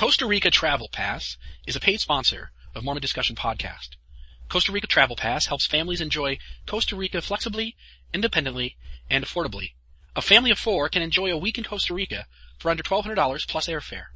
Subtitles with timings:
[0.00, 3.96] Costa Rica Travel Pass is a paid sponsor of Mormon Discussion Podcast.
[4.48, 7.76] Costa Rica Travel Pass helps families enjoy Costa Rica flexibly,
[8.14, 8.78] independently,
[9.10, 9.74] and affordably.
[10.16, 12.24] A family of four can enjoy a week in Costa Rica
[12.58, 14.06] for under $1,200 plus airfare.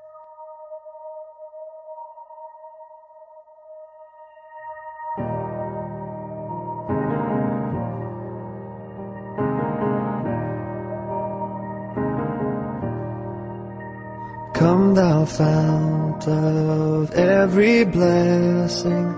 [14.93, 19.15] Thou fount of every blessing,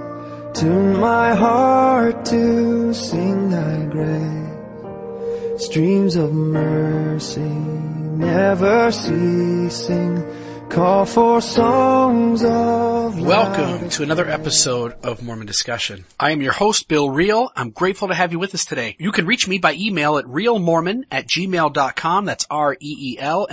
[0.54, 5.66] tune my heart to sing thy grace.
[5.66, 10.24] Streams of mercy never ceasing,
[10.70, 16.06] call for songs of Welcome to another episode of Mormon Discussion.
[16.20, 17.52] I am your host, Bill Reel.
[17.56, 18.96] I'm grateful to have you with us today.
[19.00, 22.26] You can reach me by email at reelmormon at gmail.com.
[22.26, 23.46] That's R-E-E-L-M-O-R-M-O-N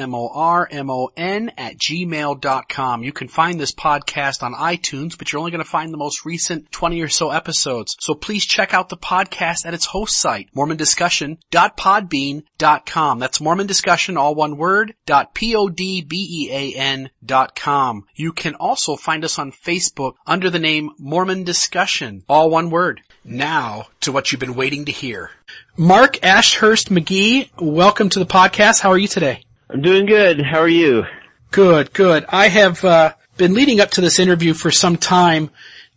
[1.59, 3.03] at gmail.com.
[3.03, 6.25] You can find this podcast on iTunes, but you're only going to find the most
[6.25, 7.95] recent 20 or so episodes.
[8.01, 13.19] So please check out the podcast at its host site, mormondiscussion.podbean.com.
[13.19, 18.05] That's Mormon Discussion, all one word, dot P-O-D-B-E-A-N dot com.
[18.15, 23.01] You can also find us on Facebook under the name Mormon Discussion, all one word.
[23.25, 25.31] Now to what you've been waiting to hear.
[25.77, 28.81] Mark Ashurst McGee, welcome to the podcast.
[28.81, 29.45] How are you today?
[29.69, 30.41] I'm doing good.
[30.41, 31.05] How are you?
[31.51, 32.25] Good, good.
[32.29, 35.51] I have uh, been leading up to this interview for some time.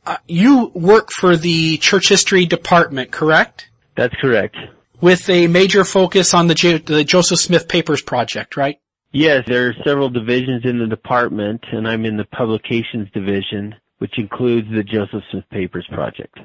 [0.06, 3.70] Uh, you work for the church history department, correct?
[3.96, 4.58] That's correct.
[5.00, 8.80] With a major focus on the, J- the Joseph Smith Papers project, right?
[9.14, 14.18] Yes, there are several divisions in the department, and I'm in the publications division, which
[14.18, 16.40] includes the Joseph Smith Papers project.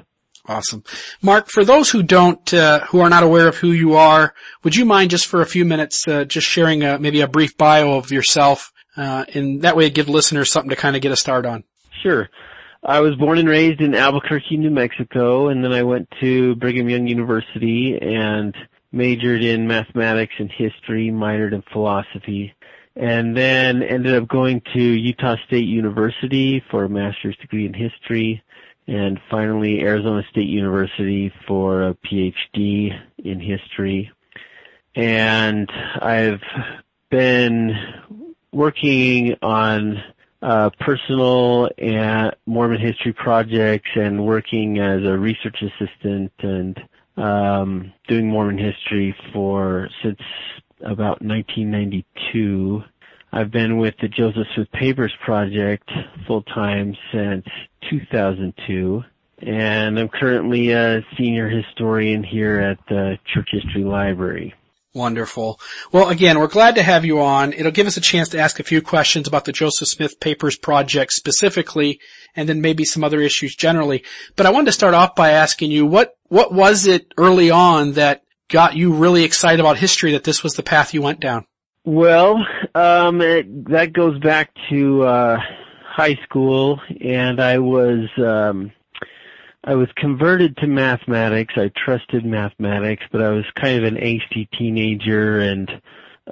[0.45, 0.83] Awesome.
[1.21, 4.75] Mark, for those who don't, uh, who are not aware of who you are, would
[4.75, 7.97] you mind just for a few minutes, uh, just sharing a, maybe a brief bio
[7.97, 11.47] of yourself, uh, and that way give listeners something to kind of get a start
[11.47, 11.63] on?
[12.03, 12.29] Sure.
[12.83, 16.87] I was born and raised in Albuquerque, New Mexico, and then I went to Brigham
[16.87, 18.55] Young University and
[18.91, 22.53] majored in mathematics and history, minored in philosophy,
[22.99, 28.43] and then ended up going to Utah State University for a master's degree in history,
[28.87, 34.11] and finally Arizona State University for a PhD in history.
[34.95, 35.71] And
[36.01, 36.41] I've
[37.09, 37.73] been
[38.51, 40.03] working on
[40.41, 46.77] uh, personal and Mormon history projects and working as a research assistant and
[47.15, 50.19] um, doing Mormon history for since
[50.81, 52.83] about 1992.
[53.31, 55.89] I've been with the Joseph Smith Papers Project
[56.25, 57.45] full time since
[57.89, 59.03] 2002,
[59.45, 64.55] and I'm currently a senior historian here at the Church History Library.
[64.95, 65.59] Wonderful.
[65.91, 67.53] Well, again, we're glad to have you on.
[67.53, 70.57] It'll give us a chance to ask a few questions about the Joseph Smith Papers
[70.57, 71.99] Project specifically,
[72.35, 74.03] and then maybe some other issues generally.
[74.35, 77.93] But I wanted to start off by asking you, what, what was it early on
[77.93, 81.45] that got you really excited about history that this was the path you went down?
[81.85, 82.37] Well,
[82.75, 85.37] um, it, that goes back to uh,
[85.85, 88.71] high school, and I was um,
[89.63, 91.53] I was converted to mathematics.
[91.57, 95.69] I trusted mathematics, but I was kind of an angsty teenager and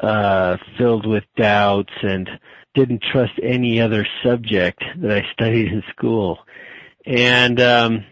[0.02, 2.30] uh, filled with doubts, and
[2.76, 6.40] didn't trust any other subject that I studied in school.
[7.06, 8.06] And um,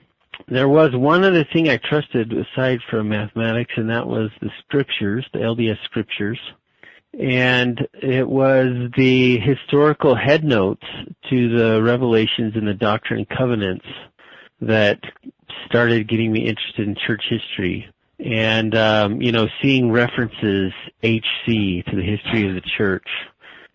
[0.47, 5.25] there was one other thing I trusted aside from mathematics, and that was the scriptures,
[5.33, 6.39] the LDS scriptures.
[7.17, 10.85] And it was the historical headnotes
[11.29, 13.85] to the revelations in the Doctrine and Covenants
[14.61, 14.99] that
[15.65, 17.87] started getting me interested in church history.
[18.19, 20.73] And, um, you know, seeing references
[21.03, 23.07] HC to the history of the church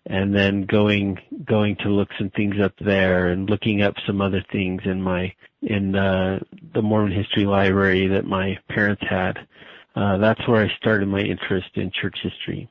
[0.05, 4.43] and then going going to look some things up there and looking up some other
[4.51, 6.39] things in my in uh,
[6.73, 9.37] the Mormon history library that my parents had.
[9.95, 12.69] Uh, that's where I started my interest in church history.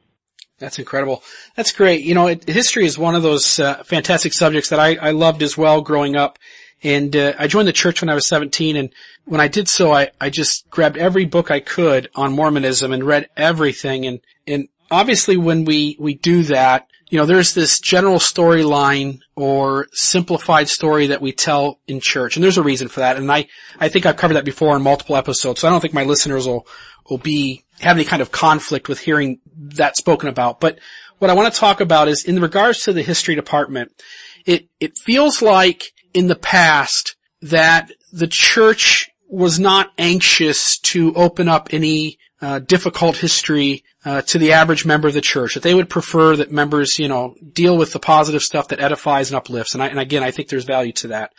[0.58, 1.22] That's incredible.
[1.54, 2.04] That's great.
[2.04, 5.42] You know, it, history is one of those uh, fantastic subjects that I, I loved
[5.42, 6.38] as well growing up.
[6.82, 8.90] And uh, I joined the church when I was 17, and
[9.26, 13.04] when I did so, I, I just grabbed every book I could on Mormonism and
[13.04, 14.06] read everything.
[14.06, 19.88] And and obviously when we, we do that, you know, there's this general storyline or
[19.92, 23.16] simplified story that we tell in church, and there's a reason for that.
[23.16, 23.48] And I,
[23.80, 26.46] I think I've covered that before in multiple episodes, so I don't think my listeners
[26.46, 26.66] will,
[27.08, 30.60] will be, have any kind of conflict with hearing that spoken about.
[30.60, 30.78] But
[31.18, 33.92] what I want to talk about is in regards to the history department,
[34.46, 41.48] it, it feels like in the past that the church was not anxious to open
[41.48, 45.54] up any uh, difficult history uh, to the average member of the church.
[45.54, 49.30] That they would prefer that members, you know, deal with the positive stuff that edifies
[49.30, 49.74] and uplifts.
[49.74, 51.32] And, I, and again, I think there's value to that.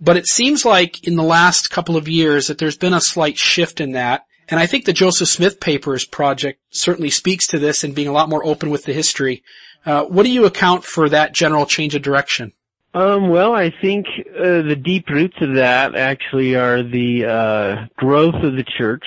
[0.00, 3.38] But it seems like in the last couple of years that there's been a slight
[3.38, 4.26] shift in that.
[4.48, 8.12] And I think the Joseph Smith Papers project certainly speaks to this and being a
[8.12, 9.42] lot more open with the history.
[9.84, 12.52] Uh, what do you account for that general change of direction?
[12.94, 14.06] Um, well, I think
[14.38, 19.04] uh, the deep roots of that actually are the uh, growth of the church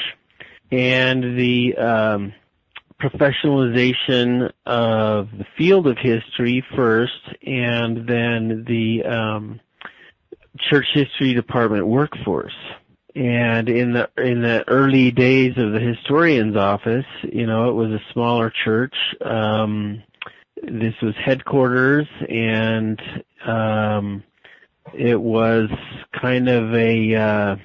[0.71, 2.33] and the um,
[3.01, 9.59] professionalization of the field of history first, and then the um,
[10.69, 12.55] church history department workforce.
[13.15, 17.91] And in the in the early days of the historian's office, you know, it was
[17.91, 18.95] a smaller church.
[19.21, 20.03] Um,
[20.61, 23.01] this was headquarters, and
[23.45, 24.23] um,
[24.93, 25.69] it was
[26.21, 27.57] kind of a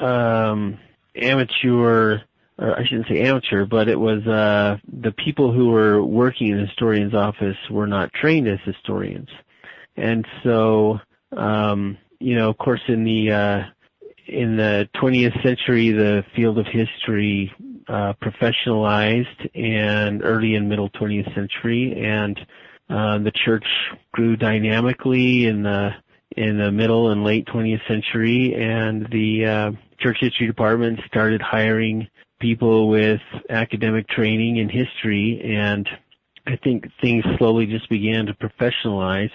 [0.00, 0.78] uh, um,
[1.14, 2.22] amateur,
[2.58, 6.58] or I shouldn't say amateur, but it was uh, the people who were working in
[6.58, 9.28] the historian's office were not trained as historians,
[9.96, 11.00] and so
[11.36, 13.62] um, you know, of course, in the uh,
[14.28, 17.52] in the 20th century, the field of history
[17.88, 22.38] uh, professionalized, and early and middle 20th century, and
[22.88, 23.66] uh, the church
[24.12, 25.90] grew dynamically in the
[26.36, 29.72] in the middle and late 20th century, and the uh,
[30.02, 32.08] church history department started hiring
[32.40, 35.88] people with academic training in history, and
[36.46, 39.30] I think things slowly just began to professionalize.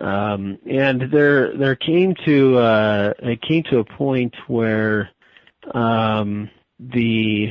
[0.00, 5.10] Um, and there there came to uh, it came to a point where
[5.74, 6.48] um,
[6.78, 7.48] the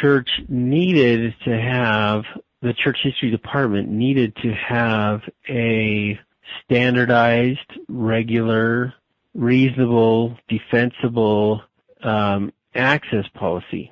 [0.00, 2.24] church needed to have
[2.62, 6.18] the church history department needed to have a
[6.64, 8.94] standardized, regular,
[9.38, 11.62] reasonable, defensible
[12.02, 13.90] um, access policy.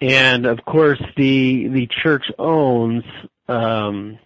[0.00, 3.04] And of course, the the church owns
[3.48, 4.18] um,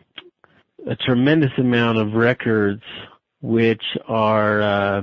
[0.89, 2.83] a tremendous amount of records
[3.43, 5.03] which are uh,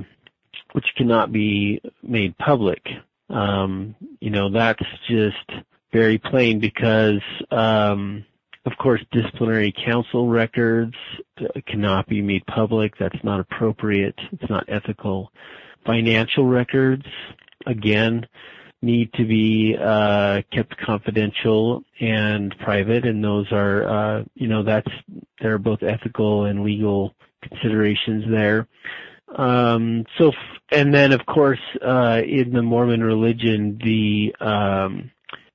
[0.72, 2.82] which cannot be made public.
[3.30, 5.62] Um, you know, that's just
[5.92, 7.22] very plain because
[7.52, 8.24] um,
[8.66, 10.94] of course, disciplinary council records
[11.66, 12.96] cannot be made public.
[12.98, 14.18] That's not appropriate.
[14.32, 15.30] It's not ethical.
[15.84, 17.04] Financial records,
[17.66, 18.26] again,
[18.80, 24.90] need to be uh, kept confidential and private, and those are, uh, you know, that's
[25.40, 28.66] there are both ethical and legal considerations there.
[29.36, 30.32] Um, so,
[30.70, 35.10] and then of course, uh, in the Mormon religion, the um,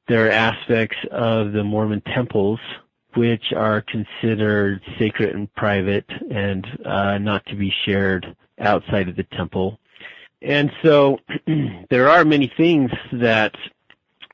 [0.08, 2.60] there are aspects of the Mormon temples
[3.16, 9.24] which are considered sacred and private and uh, not to be shared outside of the
[9.36, 9.80] temple.
[10.42, 11.20] And so
[11.90, 13.56] there are many things that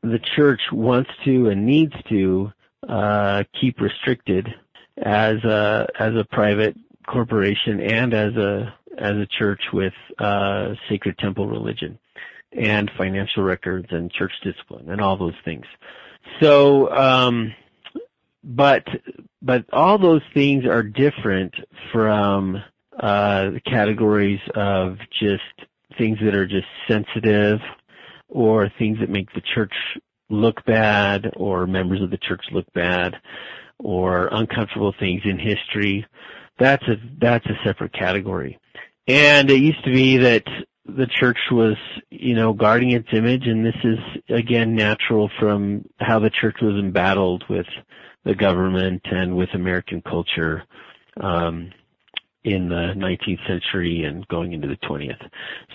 [0.04, 2.52] the church wants to and needs to
[2.88, 4.48] uh, keep restricted
[4.98, 6.76] as a as a private
[7.08, 11.98] corporation and as a as a church with uh, sacred temple religion
[12.52, 15.66] and financial records and church discipline and all those things.
[16.42, 17.54] So um,
[18.46, 18.84] but
[19.42, 21.54] but all those things are different
[21.92, 22.58] from
[23.00, 25.44] uh, the categories of just
[25.98, 27.60] things that are just sensitive
[28.30, 29.74] or things that make the church
[30.30, 33.16] look bad or members of the church look bad
[33.80, 36.06] or uncomfortable things in history.
[36.60, 38.60] That's a that's a separate category.
[39.08, 40.46] And it used to be that
[40.86, 41.76] the church was,
[42.12, 44.00] you know, guarding its image and this is
[44.30, 47.68] again natural from how the church was embattled with
[48.26, 50.64] the government and with American culture
[51.22, 51.72] um,
[52.44, 55.30] in the 19th century and going into the 20th.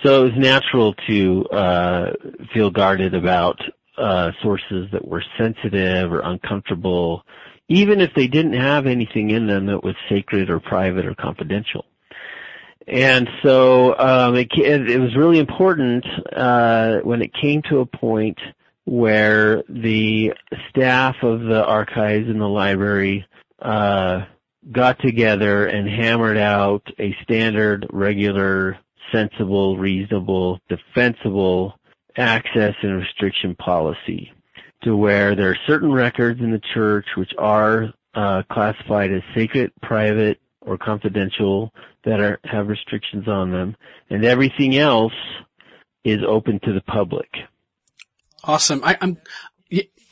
[0.04, 2.12] So it was natural to uh,
[2.52, 3.60] feel guarded about
[3.98, 7.24] uh, sources that were sensitive or uncomfortable,
[7.68, 11.84] even if they didn't have anything in them that was sacred or private or confidential.
[12.86, 16.04] And so um, it, it was really important
[16.34, 18.38] uh, when it came to a point
[18.90, 20.32] where the
[20.68, 23.24] staff of the archives in the library
[23.62, 24.22] uh,
[24.72, 28.76] got together and hammered out a standard, regular,
[29.12, 31.72] sensible, reasonable, defensible
[32.16, 34.32] access and restriction policy.
[34.82, 39.70] to where there are certain records in the church which are uh, classified as sacred,
[39.82, 41.72] private, or confidential
[42.04, 43.76] that are have restrictions on them,
[44.08, 45.12] and everything else
[46.02, 47.28] is open to the public.
[48.44, 48.80] Awesome.
[48.84, 49.18] I, am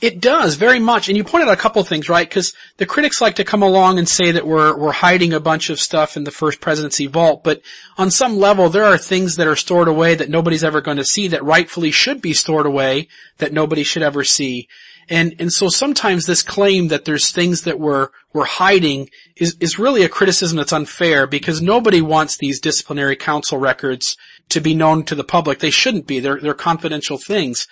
[0.01, 2.29] it does very much, and you pointed out a couple of things, right?
[2.29, 5.71] Because the critics like to come along and say that we're we're hiding a bunch
[5.71, 7.63] of stuff in the first presidency vault, but
[7.97, 11.05] on some level, there are things that are stored away that nobody's ever going to
[11.05, 13.09] see that rightfully should be stored away
[13.39, 14.69] that nobody should ever see.
[15.09, 19.81] And and so sometimes this claim that there's things that we're we're hiding is is
[19.81, 24.17] really a criticism that's unfair because nobody wants these disciplinary council records
[24.51, 25.59] to be known to the public.
[25.59, 26.21] They shouldn't be.
[26.21, 27.67] They're they're confidential things.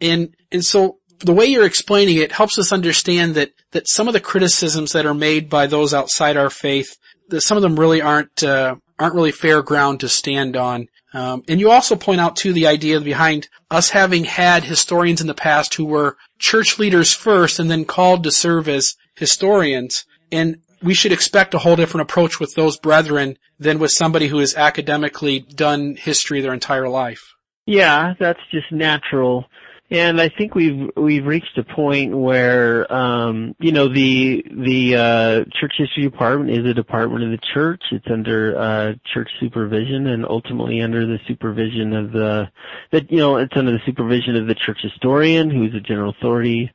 [0.00, 4.14] And and so the way you're explaining it helps us understand that, that some of
[4.14, 6.96] the criticisms that are made by those outside our faith,
[7.28, 10.86] that some of them really aren't, uh, aren't really fair ground to stand on.
[11.12, 15.26] Um, and you also point out too the idea behind us having had historians in
[15.26, 20.04] the past who were church leaders first and then called to serve as historians.
[20.30, 24.38] And we should expect a whole different approach with those brethren than with somebody who
[24.38, 27.34] has academically done history their entire life.
[27.66, 29.46] Yeah, that's just natural.
[29.90, 35.44] And I think we've we've reached a point where um, you know the the uh,
[35.58, 37.82] church history department is a department of the church.
[37.90, 42.50] It's under uh, church supervision and ultimately under the supervision of the
[42.92, 46.70] that you know it's under the supervision of the church historian, who's a general authority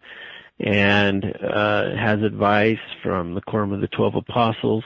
[0.60, 4.84] and uh, has advice from the quorum of the twelve apostles.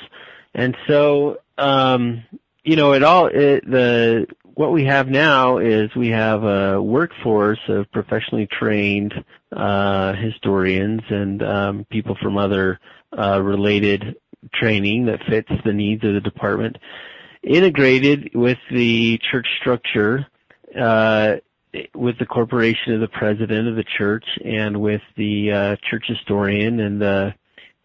[2.67, 7.61] You know it all it, the what we have now is we have a workforce
[7.69, 9.13] of professionally trained
[9.55, 12.77] uh, historians and um, people from other
[13.17, 14.17] uh, related
[14.53, 16.75] training that fits the needs of the department,
[17.41, 20.27] integrated with the church structure,
[20.77, 21.35] uh,
[21.95, 26.81] with the corporation of the president of the church, and with the uh, church historian
[26.81, 27.33] and the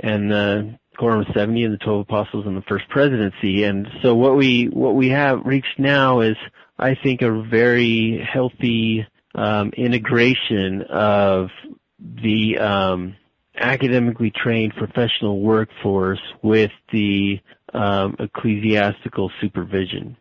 [0.00, 3.64] and the Quorum of 70 and the 12 apostles and the first presidency.
[3.64, 6.36] And so what we, what we have reached now is
[6.82, 11.48] I think, a very healthy um, integration of
[11.98, 13.16] the um,
[13.56, 17.38] academically trained professional workforce with the
[17.72, 20.16] um, ecclesiastical supervision.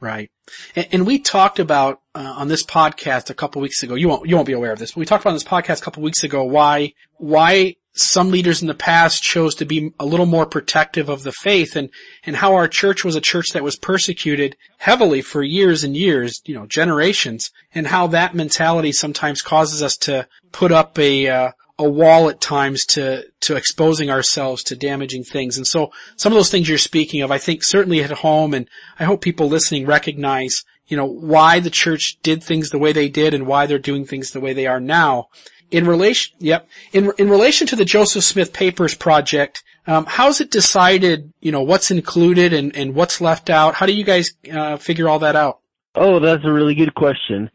[0.00, 0.30] Right.
[0.74, 3.94] And, and we talked about uh, on this podcast a couple weeks ago.
[3.94, 5.82] You won't you won't be aware of this, but we talked about on this podcast
[5.82, 10.06] a couple weeks ago why why some leaders in the past chose to be a
[10.06, 11.90] little more protective of the faith and,
[12.24, 16.40] and how our church was a church that was persecuted heavily for years and years,
[16.44, 21.50] you know, generations, and how that mentality sometimes causes us to put up a, uh,
[21.78, 25.56] a wall at times to, to exposing ourselves to damaging things.
[25.56, 28.68] And so some of those things you're speaking of, I think certainly at home and
[28.98, 33.08] I hope people listening recognize, you know, why the church did things the way they
[33.08, 35.28] did and why they're doing things the way they are now
[35.70, 40.50] in relation, yep, in in relation to the Joseph Smith Papers project, um, how's it
[40.50, 41.32] decided?
[41.40, 43.74] You know, what's included and and what's left out?
[43.74, 45.60] How do you guys uh, figure all that out?
[45.94, 47.50] Oh, that's a really good question.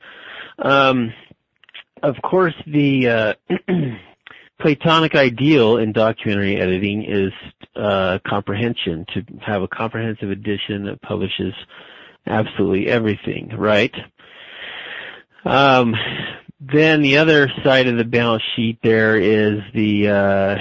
[0.60, 1.14] Um,
[2.02, 3.34] of course, the uh,
[4.60, 7.32] Platonic ideal in documentary editing is
[7.76, 9.06] uh, comprehension.
[9.14, 11.54] To have a comprehensive edition that publishes
[12.28, 13.94] absolutely everything, right?
[15.46, 15.94] Um,
[16.72, 20.58] the other side of the balance sheet there is the uh,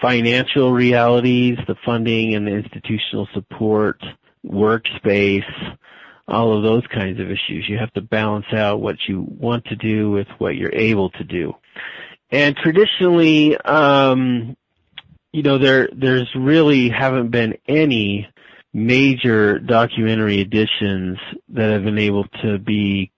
[0.00, 4.02] financial realities, the funding and the institutional support,
[4.44, 5.76] workspace,
[6.26, 7.66] all of those kinds of issues.
[7.68, 11.24] You have to balance out what you want to do with what you're able to
[11.24, 11.54] do.
[12.30, 14.56] And traditionally, um,
[15.32, 18.28] you know, there there's really haven't been any
[18.72, 21.18] major documentary editions
[21.48, 23.12] that have been able to be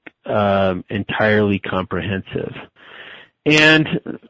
[0.90, 2.54] entirely comprehensive.
[3.44, 3.86] And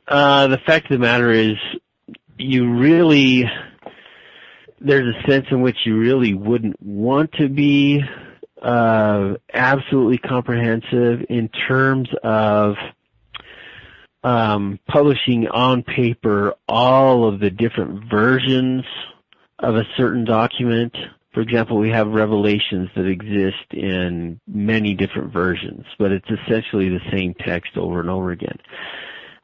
[0.07, 1.57] uh, the fact of the matter is,
[2.39, 3.45] you really
[4.81, 8.01] there's a sense in which you really wouldn't want to be
[8.63, 12.75] uh, absolutely comprehensive in terms of
[14.23, 18.85] um, publishing on paper all of the different versions
[19.59, 20.95] of a certain document
[21.37, 27.11] for example, we have revelations that exist in many different versions, but it's essentially the
[27.13, 28.57] same text over and over again.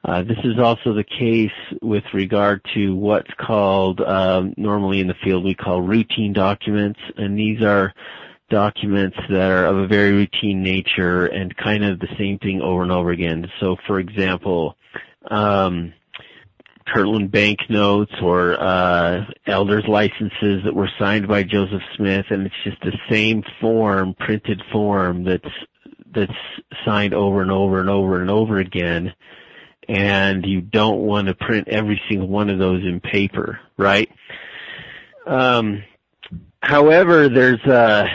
[0.03, 5.15] Uh, this is also the case with regard to what's called um, normally in the
[5.23, 7.93] field we call routine documents, and these are
[8.49, 12.83] documents that are of a very routine nature and kind of the same thing over
[12.83, 13.47] and over again.
[13.61, 14.79] So, for example,
[15.31, 15.93] um,
[16.87, 22.55] Kirtland bank notes or uh, elders licenses that were signed by Joseph Smith, and it's
[22.65, 25.45] just the same form, printed form that's
[26.15, 26.33] that's
[26.85, 29.15] signed over and over and over and over again.
[29.89, 34.09] and you don't want to print every single one of those in paper, right?
[35.27, 35.83] Um,
[36.63, 38.07] however, there's uh,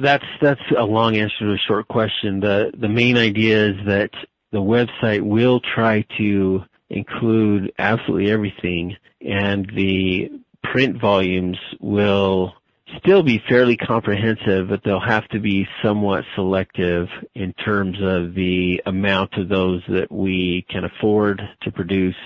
[0.00, 2.40] that's that's a long answer to a short question.
[2.40, 4.10] The the main idea is that
[4.50, 10.30] the website will try to include absolutely everything, and the
[10.62, 12.54] print volumes will
[12.98, 18.82] still be fairly comprehensive, but they'll have to be somewhat selective in terms of the
[18.86, 22.16] amount of those that we can afford to produce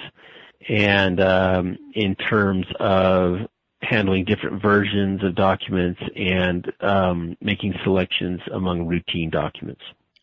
[0.68, 3.38] and um, in terms of
[3.82, 9.82] handling different versions of documents and um, making selections among routine documents.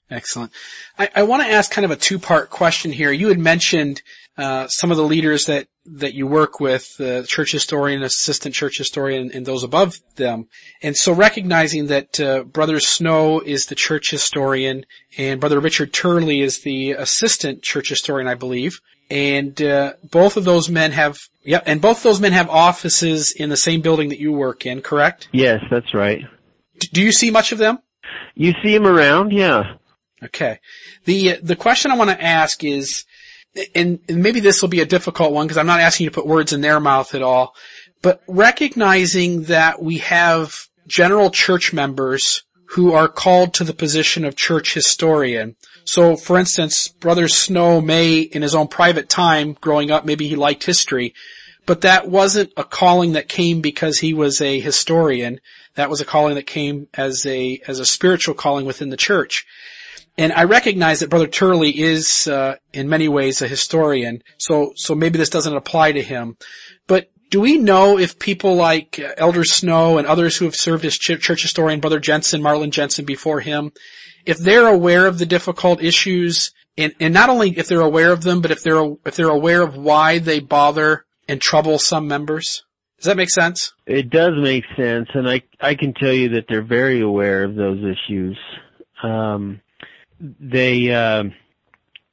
[0.10, 0.52] Excellent.
[1.00, 3.12] I, I want to ask kind of a two-part question here.
[3.12, 4.02] You had mentioned
[4.38, 8.56] uh, some of the leaders that that you work with, the uh, church historian, assistant
[8.56, 10.48] church historian, and those above them.
[10.82, 14.86] And so recognizing that uh, Brother Snow is the church historian
[15.18, 18.80] and Brother Richard Turley is the assistant church historian, I believe.
[19.14, 23.50] And uh, both of those men have, yeah, and both those men have offices in
[23.50, 25.30] the same building that you work in, correct?
[25.32, 26.22] Yes, that's right.
[26.80, 27.78] D- do you see much of them?
[28.34, 29.76] You see them around, yeah.
[30.24, 30.60] Okay.
[31.06, 33.06] The the question I want to ask is,
[33.76, 36.16] and, and maybe this will be a difficult one because I'm not asking you to
[36.16, 37.54] put words in their mouth at all,
[38.02, 40.56] but recognizing that we have
[40.88, 45.56] general church members who are called to the position of church historian.
[45.86, 50.36] So, for instance, Brother Snow may, in his own private time growing up, maybe he
[50.36, 51.14] liked history,
[51.66, 55.40] but that wasn't a calling that came because he was a historian.
[55.76, 59.46] That was a calling that came as a, as a spiritual calling within the church.
[60.18, 64.94] And I recognize that Brother Turley is, uh, in many ways a historian, so, so
[64.94, 66.38] maybe this doesn't apply to him.
[66.86, 70.96] But do we know if people like Elder Snow and others who have served as
[70.96, 73.72] church historian, Brother Jensen, Marlin Jensen before him,
[74.26, 78.24] if they're aware of the difficult issues, and, and not only if they're aware of
[78.24, 82.64] them, but if they're, if they're aware of why they bother and trouble some members?
[82.98, 83.74] Does that make sense?
[83.86, 87.56] It does make sense, and I I can tell you that they're very aware of
[87.56, 88.38] those issues.
[89.04, 89.60] Um,
[90.20, 91.26] they, uh,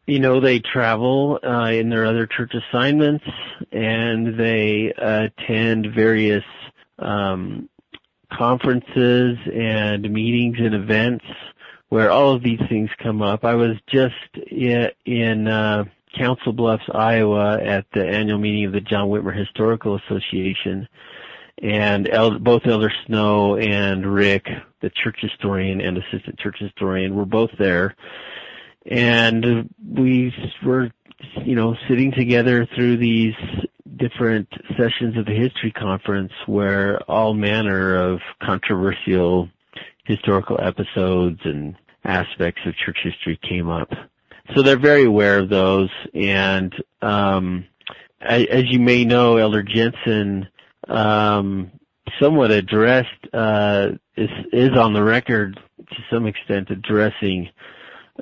[0.06, 3.24] you know, they travel uh, in their other church assignments,
[3.70, 6.42] and they attend various
[6.98, 7.68] um,
[8.36, 11.24] conferences and meetings and events
[11.90, 13.44] where all of these things come up.
[13.44, 14.14] I was just
[14.48, 15.84] in uh,
[16.16, 20.88] Council Bluffs, Iowa, at the annual meeting of the John Whitmer Historical Association,
[21.60, 24.46] and El- both Elder Snow and Rick,
[24.80, 27.96] the church historian and assistant church historian, were both there,
[28.86, 30.32] and we
[30.64, 30.90] were,
[31.44, 33.34] you know, sitting together through these
[33.96, 34.48] different
[34.78, 39.48] sessions of the history conference where all manner of controversial
[40.10, 43.90] historical episodes and aspects of church history came up.
[44.54, 47.66] So they're very aware of those and um
[48.20, 50.46] as you may know, Elder Jensen
[50.88, 51.70] um,
[52.20, 57.48] somewhat addressed uh, is is on the record to some extent addressing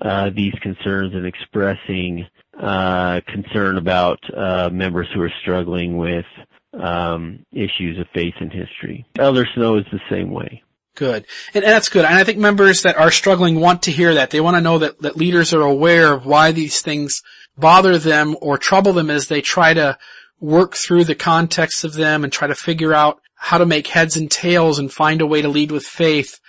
[0.00, 2.26] uh, these concerns and expressing
[2.60, 6.26] uh, concern about uh, members who are struggling with
[6.74, 9.04] um, issues of faith and history.
[9.18, 10.62] Elder Snow is the same way.
[10.98, 11.26] Good.
[11.54, 12.04] And, and, that's good.
[12.04, 14.30] And I think members that are struggling want to hear that.
[14.30, 17.22] They want to know that, that leaders are aware of why these things
[17.56, 19.96] bother them or trouble them as they try to
[20.40, 24.16] work through the context of them and try to figure out how to make heads
[24.16, 26.40] and tails and find a way to lead with faith.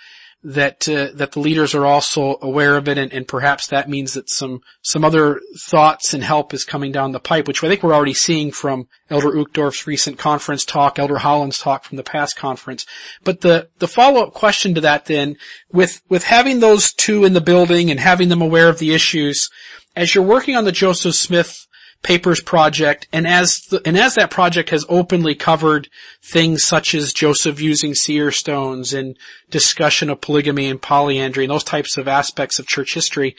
[0.42, 4.14] That uh, that the leaders are also aware of it, and, and, perhaps that means
[4.14, 7.82] that some some other thoughts and help is coming down the pipe, which I think
[7.82, 12.36] we're already seeing from Elder Uchtdorf's recent conference talk, Elder Holland's talk from the past
[12.36, 12.86] conference.
[13.22, 15.36] But the the follow up question to that then,
[15.72, 19.50] with with having those two in the building and having them aware of the issues,
[19.94, 21.66] as you're working on the Joseph Smith
[22.02, 25.88] Papers project, and as the, and as that project has openly covered
[26.22, 29.18] things such as Joseph using seer stones and
[29.50, 33.36] discussion of polygamy and polyandry and those types of aspects of church history,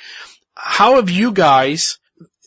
[0.55, 1.97] how have you guys,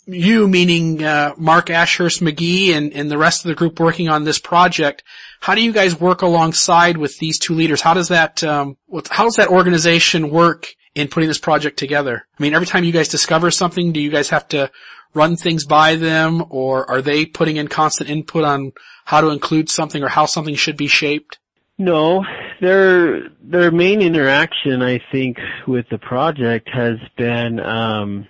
[0.06, 4.22] you meaning uh, Mark Ashurst McGee and, and the rest of the group working on
[4.22, 5.02] this project,
[5.40, 7.80] how do you guys work alongside with these two leaders?
[7.80, 8.76] How does that um,
[9.10, 12.26] how does that organization work in putting this project together?
[12.38, 14.70] I mean, every time you guys discover something, do you guys have to
[15.14, 18.72] run things by them or are they putting in constant input on
[19.04, 21.38] how to include something or how something should be shaped?
[21.76, 22.24] No,
[22.60, 28.28] their their main interaction, I think, with the project has been, um,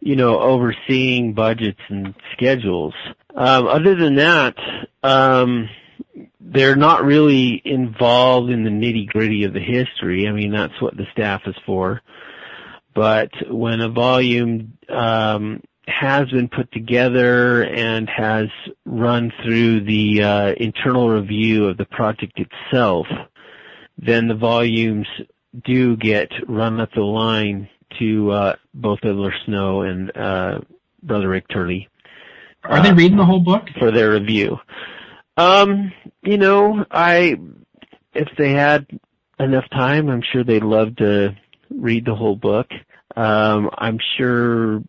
[0.00, 2.94] you know, overseeing budgets and schedules.
[3.36, 4.56] Um, other than that,
[5.04, 5.68] um,
[6.40, 10.26] they're not really involved in the nitty gritty of the history.
[10.26, 12.00] I mean, that's what the staff is for.
[12.94, 18.48] But when a volume um, has been put together and has
[18.84, 23.06] run through the uh, internal review of the project itself,
[23.98, 25.06] then the volumes
[25.64, 30.60] do get run up the line to uh, both Elder Snow and uh,
[31.02, 31.88] Brother Rick Turley.
[32.64, 34.58] Are they reading the whole book for their review?
[35.40, 37.36] Um, you know, I
[38.12, 38.86] if they had
[39.38, 41.34] enough time, I'm sure they'd love to
[41.70, 42.66] read the whole book.
[43.16, 44.82] Um, I'm sure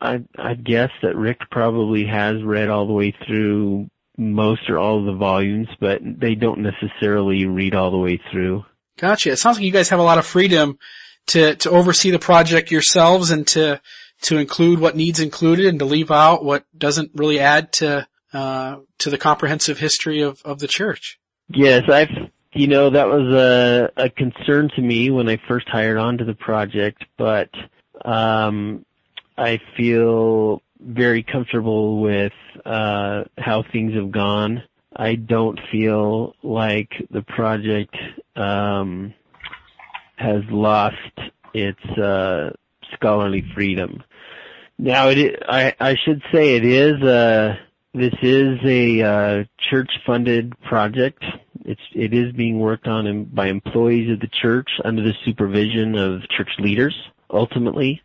[0.00, 5.00] I I guess that Rick probably has read all the way through most or all
[5.00, 8.64] of the volumes, but they don't necessarily read all the way through.
[8.96, 9.32] Gotcha.
[9.32, 10.78] It sounds like you guys have a lot of freedom
[11.26, 13.82] to to oversee the project yourselves and to
[14.22, 18.78] to include what needs included and to leave out what doesn't really add to uh,
[18.98, 21.18] to the comprehensive history of of the church.
[21.48, 22.10] Yes, I've
[22.52, 26.24] you know that was a a concern to me when I first hired on to
[26.24, 27.50] the project, but
[28.04, 28.84] um
[29.36, 32.32] I feel very comfortable with
[32.64, 34.62] uh, how things have gone.
[34.94, 37.96] I don't feel like the project
[38.36, 39.12] um,
[40.16, 40.96] has lost
[41.52, 42.50] its uh,
[42.92, 44.02] scholarly freedom.
[44.78, 47.58] Now, it I, I should say it is a
[47.94, 51.24] this is a uh, church-funded project.
[51.64, 56.28] It's it is being worked on by employees of the church under the supervision of
[56.28, 56.94] church leaders.
[57.30, 58.02] Ultimately,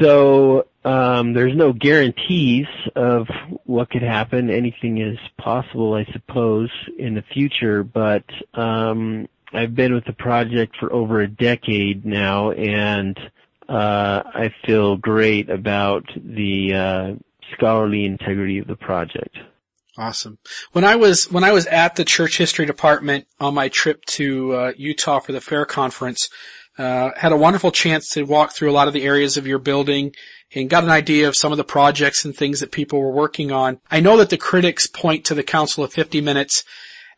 [0.00, 3.26] so um, there's no guarantees of
[3.64, 4.50] what could happen.
[4.50, 7.82] Anything is possible, I suppose, in the future.
[7.82, 13.18] But um, I've been with the project for over a decade now, and
[13.68, 17.14] uh, I feel great about the uh,
[17.54, 19.36] scholarly integrity of the project.
[19.98, 20.38] Awesome.
[20.72, 24.54] When I was when I was at the church history department on my trip to
[24.54, 26.28] uh, Utah for the fair conference,
[26.78, 29.58] uh, had a wonderful chance to walk through a lot of the areas of your
[29.58, 30.14] building
[30.54, 33.50] and got an idea of some of the projects and things that people were working
[33.50, 33.80] on.
[33.90, 36.62] I know that the critics point to the Council of 50 Minutes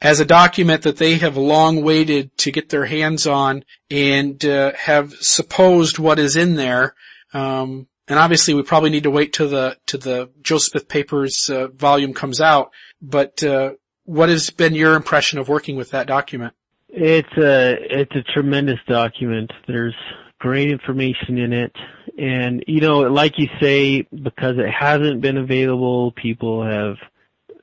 [0.01, 4.73] as a document that they have long waited to get their hands on and uh,
[4.75, 6.95] have supposed what is in there.
[7.35, 11.69] Um, and obviously, we probably need to wait till the to the Joseph Papers uh,
[11.69, 12.71] volume comes out.
[13.03, 13.73] But uh,
[14.05, 16.55] what has been your impression of working with that document?
[16.89, 19.53] It's a it's a tremendous document.
[19.67, 19.95] There's
[20.41, 21.77] great information in it,
[22.19, 26.97] and you know, like you say, because it hasn't been available, people have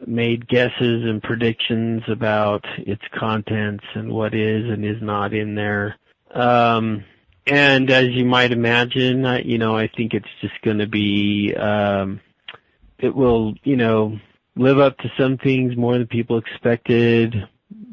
[0.05, 5.95] made guesses and predictions about its contents and what is and is not in there.
[6.34, 7.03] Um,
[7.47, 12.19] as you might imagine, I, you know, I think it's just going to be, um,
[12.99, 14.17] it will, you know,
[14.55, 17.36] live up to some things more than people expected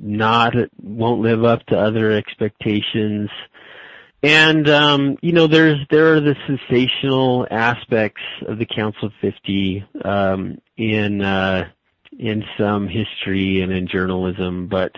[0.02, 3.30] not won't live up to other expectations.
[4.22, 9.84] And um, you know, there's there are the sensational aspects of the Council of Fifty
[10.04, 11.68] um, in uh,
[12.18, 14.92] in some history and in journalism, but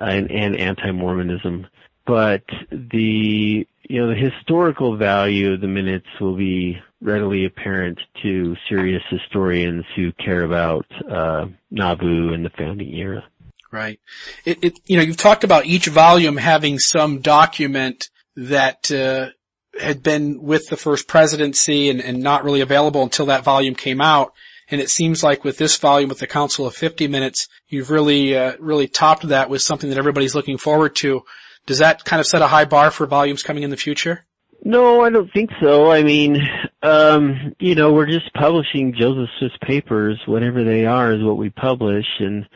[0.00, 1.66] uh, and, and anti-Mormonism.
[2.06, 9.84] But the the historical value of the minutes will be readily apparent to serious historians
[9.94, 13.22] who care about uh, Nauvoo and the founding era.
[13.70, 14.00] Right.
[14.44, 19.30] It, it, you know, you've talked about each volume having some document that, uh,
[19.78, 24.00] had been with the first presidency and, and not really available until that volume came
[24.00, 24.32] out.
[24.70, 28.36] And it seems like with this volume, with the Council of 50 Minutes, you've really,
[28.36, 31.22] uh, really topped that with something that everybody's looking forward to.
[31.66, 34.24] Does that kind of set a high bar for volumes coming in the future?
[34.62, 35.90] No, I don't think so.
[35.90, 36.40] I mean,
[36.82, 39.28] um, you know, we're just publishing Joseph
[39.62, 42.46] papers, whatever they are is what we publish and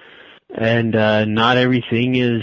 [0.55, 2.43] and uh not everything is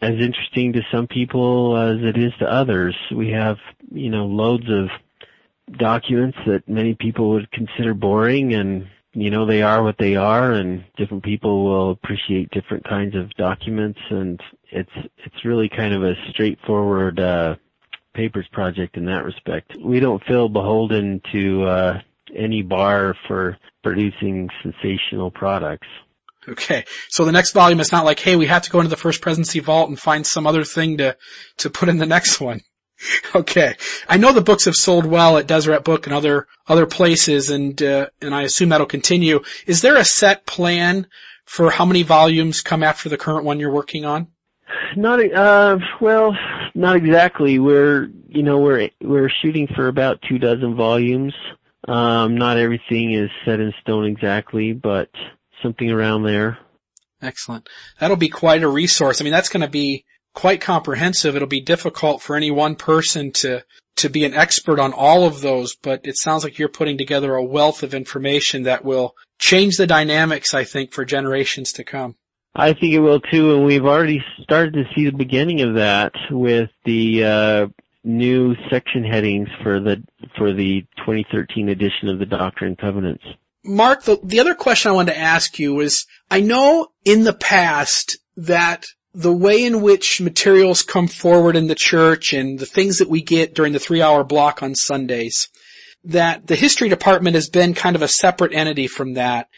[0.00, 2.96] as interesting to some people as it is to others.
[3.14, 3.58] We have,
[3.90, 4.88] you know, loads of
[5.78, 10.52] documents that many people would consider boring and you know they are what they are
[10.52, 14.40] and different people will appreciate different kinds of documents and
[14.72, 17.54] it's it's really kind of a straightforward uh
[18.14, 19.72] papers project in that respect.
[19.82, 22.00] We don't feel beholden to uh
[22.34, 25.88] any bar for producing sensational products.
[26.48, 26.84] Okay.
[27.08, 29.20] So the next volume is not like, hey, we have to go into the first
[29.20, 31.16] presidency vault and find some other thing to,
[31.58, 32.60] to put in the next one.
[33.34, 33.74] Okay.
[34.08, 37.82] I know the books have sold well at Deseret Book and other, other places and,
[37.82, 39.42] uh, and I assume that'll continue.
[39.66, 41.08] Is there a set plan
[41.44, 44.28] for how many volumes come after the current one you're working on?
[44.96, 46.36] Not, uh, well,
[46.74, 47.58] not exactly.
[47.58, 51.34] We're, you know, we're, we're shooting for about two dozen volumes.
[51.88, 55.08] Um, not everything is set in stone exactly, but
[55.62, 56.58] something around there.
[57.20, 57.68] Excellent.
[57.98, 59.20] That'll be quite a resource.
[59.20, 60.04] I mean, that's going to be
[60.34, 61.36] quite comprehensive.
[61.36, 63.64] It'll be difficult for any one person to,
[63.96, 67.34] to be an expert on all of those, but it sounds like you're putting together
[67.34, 72.16] a wealth of information that will change the dynamics, I think, for generations to come.
[72.54, 76.12] I think it will too, and we've already started to see the beginning of that
[76.30, 77.66] with the uh,
[78.04, 80.02] new section headings for the
[80.36, 83.24] for the 2013 edition of the Doctrine and Covenants.
[83.64, 87.32] Mark, the, the other question I wanted to ask you is, I know in the
[87.32, 92.98] past that the way in which materials come forward in the church and the things
[92.98, 95.48] that we get during the three hour block on Sundays,
[96.04, 99.48] that the history department has been kind of a separate entity from that.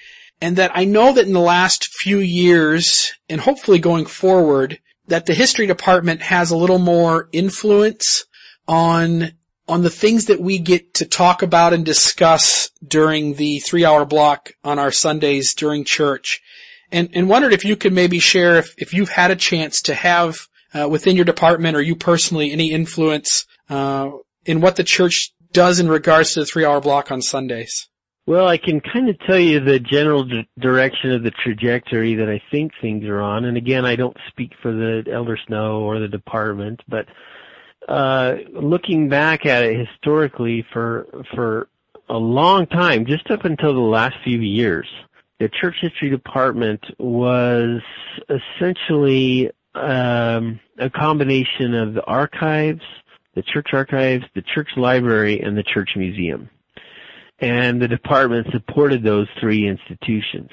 [0.44, 5.24] And that I know that in the last few years, and hopefully going forward, that
[5.24, 8.26] the history department has a little more influence
[8.68, 9.33] on
[9.66, 14.04] on the things that we get to talk about and discuss during the three hour
[14.04, 16.42] block on our Sundays during church.
[16.92, 19.94] And, and wondered if you could maybe share if, if you've had a chance to
[19.94, 20.37] have
[20.74, 24.11] uh, within your department or you personally any influence uh,
[24.44, 27.88] in what the church does in regards to the three hour block on Sundays.
[28.26, 30.26] Well, I can kind of tell you the general
[30.58, 33.44] direction of the trajectory that I think things are on.
[33.44, 37.06] And again, I don't speak for the Elder Snow or the department, but
[37.87, 41.68] uh, looking back at it historically for for
[42.08, 44.87] a long time, just up until the last few years,
[45.38, 47.82] the church history department was
[48.30, 52.82] essentially um, a combination of the archives,
[53.34, 56.48] the church archives, the church library, and the church museum.
[57.44, 60.48] And the department supported those three institutions.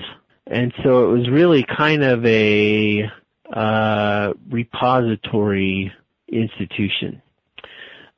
[0.46, 3.10] And so it was really kind of a
[3.54, 5.94] uh, repository
[6.28, 7.22] institution.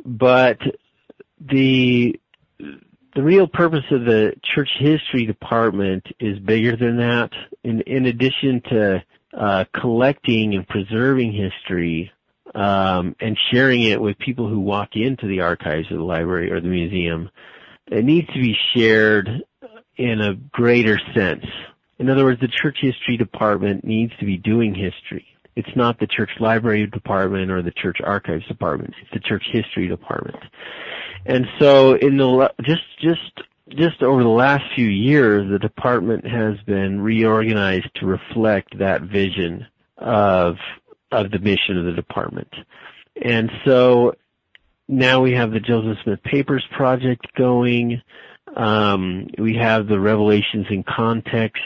[0.03, 0.57] But
[1.39, 2.19] the
[3.15, 7.29] the real purpose of the church history department is bigger than that.
[7.63, 9.03] In in addition to
[9.37, 12.11] uh, collecting and preserving history
[12.55, 16.59] um, and sharing it with people who walk into the archives of the library or
[16.59, 17.29] the museum,
[17.87, 19.29] it needs to be shared
[19.97, 21.45] in a greater sense.
[21.99, 25.25] In other words, the church history department needs to be doing history.
[25.55, 28.95] It's not the church library department or the church archives department.
[29.01, 30.37] It's the church history department.
[31.25, 33.31] And so in the, just, just,
[33.69, 39.67] just over the last few years, the department has been reorganized to reflect that vision
[39.97, 40.57] of,
[41.11, 42.51] of the mission of the department.
[43.21, 44.15] And so
[44.87, 48.01] now we have the Joseph Smith Papers project going.
[48.55, 51.61] Um, we have the Revelations in Context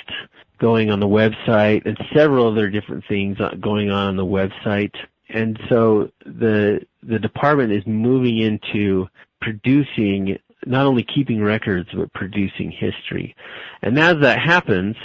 [0.60, 4.96] going on the website and several other different things going on on the website.
[5.30, 9.08] And so the the department is moving into
[9.42, 13.36] producing not only keeping records but producing history.
[13.82, 14.96] And as that happens,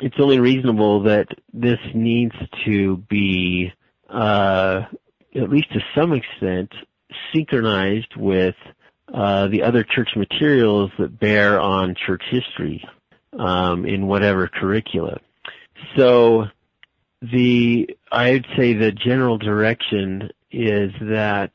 [0.00, 2.34] it's only reasonable that this needs
[2.64, 3.72] to be
[4.08, 4.82] uh,
[5.34, 6.70] at least to some extent
[7.34, 8.54] synchronized with
[9.12, 12.84] uh, the other church materials that bear on church history
[13.38, 15.18] um, in whatever curricula.
[15.96, 16.46] So
[17.20, 21.52] the I'd say the general direction is that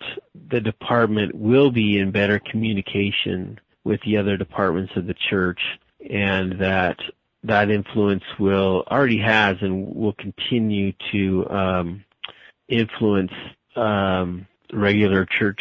[0.50, 5.60] the department will be in better communication with the other departments of the church
[6.10, 6.98] and that
[7.44, 12.04] that influence will already has and will continue to um,
[12.68, 13.32] influence
[13.76, 15.60] um, regular church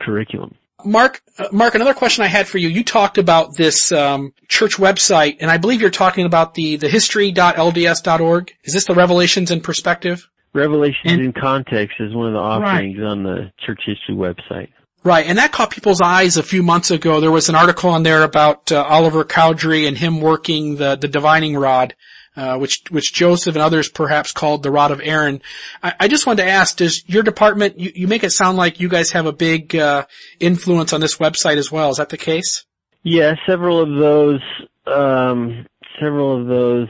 [0.00, 0.54] curriculum.
[0.84, 2.68] Mark, uh, Mark, another question I had for you.
[2.68, 6.88] You talked about this um, church website, and I believe you're talking about the the
[6.88, 8.52] history.lds.org.
[8.64, 10.28] Is this the Revelations in Perspective?
[10.54, 14.68] Revelations And- in Context is one of the offerings on the church history website.
[15.04, 17.20] Right, and that caught people's eyes a few months ago.
[17.20, 21.08] There was an article on there about uh, Oliver Cowdery and him working the, the
[21.08, 21.96] divining rod,
[22.36, 25.42] uh, which which Joseph and others perhaps called the rod of Aaron.
[25.82, 27.78] I, I just wanted to ask: Does your department?
[27.78, 30.06] You, you make it sound like you guys have a big uh,
[30.40, 31.90] influence on this website as well.
[31.90, 32.64] Is that the case?
[33.02, 34.40] Yeah, several of those,
[34.86, 35.66] um,
[36.00, 36.88] several of those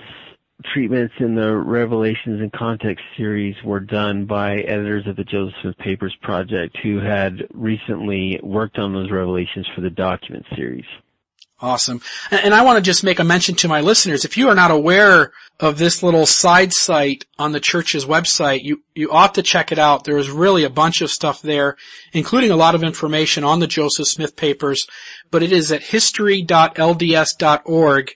[0.72, 5.78] treatments in the Revelations in Context series were done by editors of the Joseph Smith
[5.78, 10.84] Papers Project who had recently worked on those revelations for the document series.
[11.62, 12.02] Awesome.
[12.32, 14.24] And, I want to just make a mention to my listeners.
[14.24, 18.82] If you are not aware of this little side site on the church's website, you,
[18.96, 20.02] you ought to check it out.
[20.02, 21.76] There is really a bunch of stuff there,
[22.12, 24.84] including a lot of information on the Joseph Smith papers,
[25.30, 28.14] but it is at history.lds.org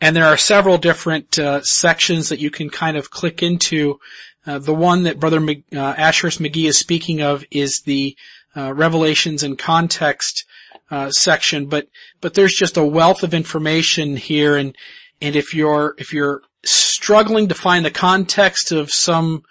[0.00, 4.00] and there are several different uh, sections that you can kind of click into.
[4.46, 8.16] Uh, the one that Brother uh, Ashurst McGee is speaking of is the
[8.56, 10.45] uh, Revelations in Context
[10.90, 11.88] uh, section, but
[12.20, 14.76] but there's just a wealth of information here, and
[15.20, 19.42] and if you're if you're struggling to find the context of some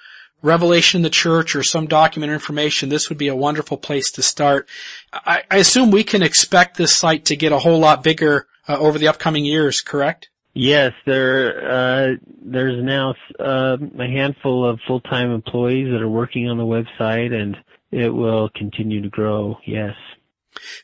[0.41, 4.11] revelation in the church or some document or information, this would be a wonderful place
[4.11, 4.67] to start.
[5.11, 8.77] I, I assume we can expect this site to get a whole lot bigger uh,
[8.77, 10.29] over the upcoming years, correct?
[10.53, 12.07] Yes, there uh,
[12.41, 17.57] there's now uh, a handful of full-time employees that are working on the website, and
[17.91, 19.57] it will continue to grow.
[19.65, 19.95] Yes.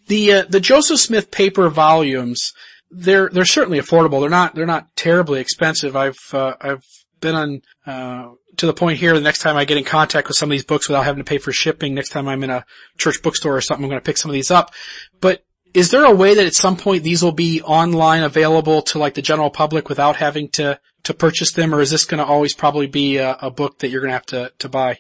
[0.08, 2.54] The uh, the Joseph Smith paper volumes,
[2.90, 4.22] they're they're certainly affordable.
[4.22, 5.96] They're not they're not terribly expensive.
[5.96, 6.86] I've uh, I've
[7.20, 9.14] been on uh, to the point here.
[9.14, 11.30] The next time I get in contact with some of these books without having to
[11.30, 12.66] pay for shipping, next time I'm in a
[12.98, 14.74] church bookstore or something, I'm going to pick some of these up.
[15.20, 19.00] But is there a way that at some point these will be online available to
[19.00, 22.26] like the general public without having to to purchase them, or is this going to
[22.26, 25.00] always probably be a, a book that you're going to have to to buy?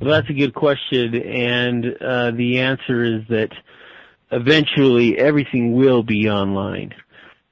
[0.00, 3.50] Well, that's a good question, and uh, the answer is that
[4.30, 6.94] eventually everything will be online.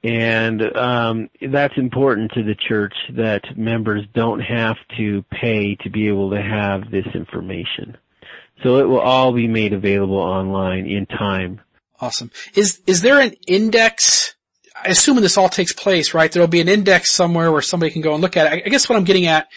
[0.03, 6.07] And um, that's important to the church that members don't have to pay to be
[6.07, 7.97] able to have this information.
[8.63, 11.61] So it will all be made available online in time.
[11.99, 12.31] Awesome.
[12.55, 14.35] Is is there an index?
[14.75, 16.31] I assume this all takes place, right?
[16.31, 18.63] There'll be an index somewhere where somebody can go and look at it.
[18.65, 19.47] I guess what I'm getting at,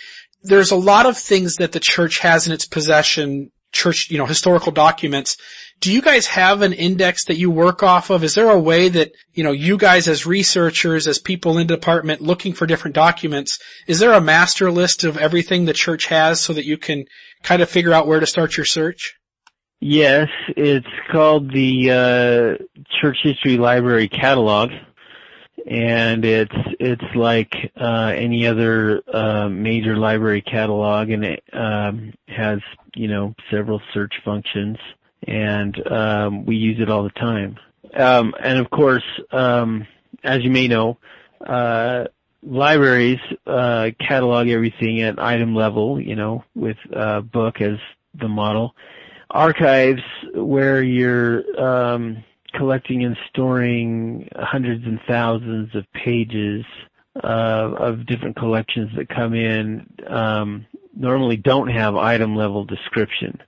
[0.43, 4.25] there's a lot of things that the church has in its possession, church, you know,
[4.25, 5.37] historical documents.
[5.81, 8.23] Do you guys have an index that you work off of?
[8.23, 11.75] Is there a way that, you know, you guys as researchers, as people in the
[11.75, 16.43] department looking for different documents, is there a master list of everything the church has
[16.43, 17.07] so that you can
[17.43, 19.15] kind of figure out where to start your search?
[19.81, 24.71] Yes, it's called the uh, Church History Library Catalog,
[25.67, 32.59] and it's it's like uh, any other uh, major library catalog, and it um, has
[32.95, 34.77] you know several search functions,
[35.27, 37.57] and um, we use it all the time.
[37.95, 39.87] Um, and of course, um,
[40.23, 40.99] as you may know,
[41.47, 42.05] uh,
[42.43, 46.77] libraries uh, catalog everything at item level, you know, with
[47.33, 47.79] book as
[48.15, 48.75] the model
[49.31, 50.03] archives
[50.35, 51.45] where you're
[52.55, 56.65] collecting and storing hundreds and thousands of pages
[57.23, 59.87] uh, of different collections that come in
[60.97, 63.41] normally don't have item level description.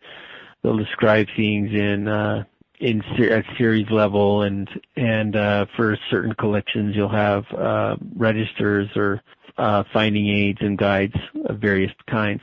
[0.62, 2.44] They'll describe things in uh,
[2.78, 9.22] in at series level, and and uh, for certain collections you'll have uh, registers or
[9.58, 11.14] uh, finding aids and guides
[11.46, 12.42] of various kinds,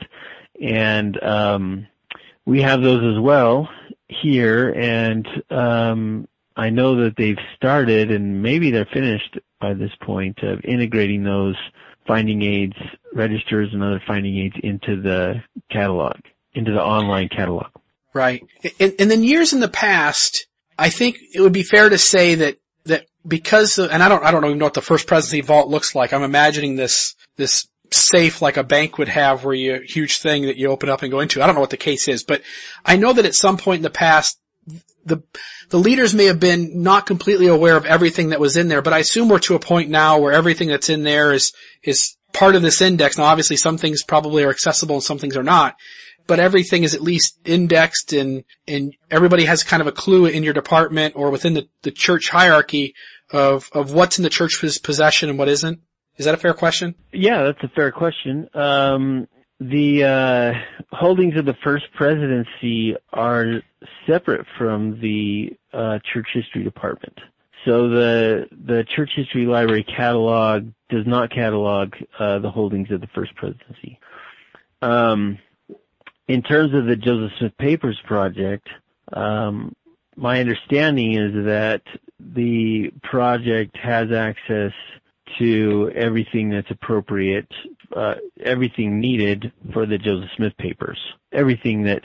[0.60, 1.86] and um,
[2.44, 3.68] we have those as well
[4.08, 10.42] here, and um, I know that they've started, and maybe they're finished by this point
[10.42, 11.56] of integrating those
[12.06, 12.76] finding aids,
[13.14, 16.16] registers, and other finding aids into the catalog,
[16.54, 17.68] into the online catalog.
[18.12, 18.42] Right.
[18.78, 20.46] And, and then years in the past,
[20.78, 24.24] I think it would be fair to say that, that because, of, and I don't,
[24.24, 26.12] I don't even know what the first presidency vault looks like.
[26.12, 30.56] I'm imagining this, this safe like a bank would have where you, huge thing that
[30.56, 31.42] you open up and go into.
[31.42, 32.42] I don't know what the case is, but
[32.84, 34.38] I know that at some point in the past,
[35.04, 35.22] the,
[35.70, 38.92] the leaders may have been not completely aware of everything that was in there, but
[38.92, 42.54] I assume we're to a point now where everything that's in there is, is part
[42.54, 43.18] of this index.
[43.18, 45.76] Now obviously some things probably are accessible and some things are not,
[46.30, 50.44] but everything is at least indexed and, and everybody has kind of a clue in
[50.44, 52.94] your department or within the, the church hierarchy
[53.32, 55.80] of, of what's in the church's possession and what isn't.
[56.18, 56.94] Is that a fair question?
[57.12, 58.48] Yeah, that's a fair question.
[58.54, 59.26] Um,
[59.58, 60.52] the uh,
[60.92, 63.62] holdings of the first presidency are
[64.06, 67.18] separate from the uh, church history department.
[67.64, 73.08] So the the church history library catalog does not catalog uh, the holdings of the
[73.08, 73.98] first presidency.
[74.80, 75.38] Um,
[76.30, 78.68] in terms of the Joseph Smith Papers project,
[79.12, 79.74] um,
[80.14, 81.82] my understanding is that
[82.20, 84.70] the project has access
[85.40, 87.48] to everything that's appropriate,
[87.96, 88.14] uh,
[88.44, 90.98] everything needed for the Joseph Smith papers,
[91.32, 92.04] everything that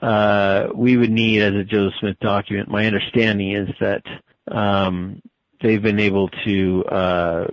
[0.00, 2.68] uh, we would need as a Joseph Smith document.
[2.68, 4.02] My understanding is that
[4.50, 5.22] um,
[5.60, 7.46] they've been able to uh,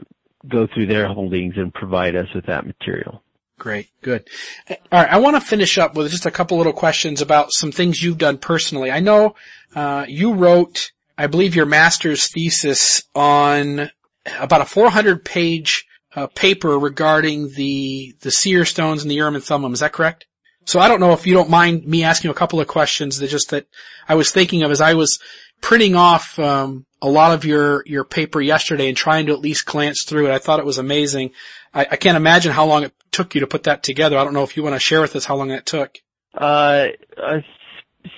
[0.48, 3.22] go through their holdings and provide us with that material.
[3.60, 4.28] Great, good.
[4.70, 7.74] All right, I want to finish up with just a couple little questions about some
[7.74, 8.90] things you've done personally.
[8.90, 9.36] I know
[9.76, 13.92] uh, you wrote, I believe, your master's thesis on
[14.40, 15.86] about a 400 page
[16.16, 19.74] uh, paper regarding the the seer stones and the Urim and Thummim.
[19.74, 20.26] Is that correct?
[20.66, 23.30] So I don't know if you don't mind me asking a couple of questions that
[23.30, 23.68] just that
[24.08, 25.20] I was thinking of as I was
[25.62, 29.66] printing off um, a lot of your your paper yesterday and trying to at least
[29.66, 30.32] glance through it.
[30.32, 31.32] I thought it was amazing.
[31.74, 34.18] I, I can't imagine how long it took you to put that together.
[34.18, 35.98] I don't know if you want to share with us how long that took.
[36.34, 37.44] Uh, I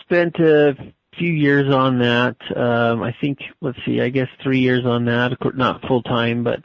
[0.04, 0.74] spent a
[1.18, 2.36] few years on that.
[2.56, 5.38] Um, I think, let's see, I guess three years on that.
[5.56, 6.64] Not full time, but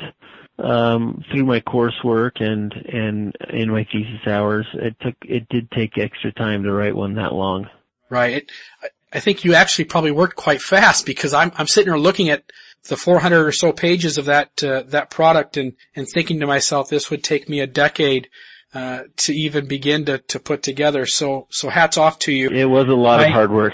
[0.59, 5.99] um, through my coursework and and in my thesis hours, it took it did take
[5.99, 7.69] extra time to write one that long.
[8.09, 8.37] Right.
[8.37, 8.53] It,
[9.13, 12.45] I think you actually probably worked quite fast because I'm I'm sitting here looking at
[12.89, 16.89] the 400 or so pages of that uh, that product and and thinking to myself
[16.89, 18.29] this would take me a decade
[18.75, 21.07] uh, to even begin to to put together.
[21.07, 22.51] So so hats off to you.
[22.51, 23.73] It was a lot I, of hard work.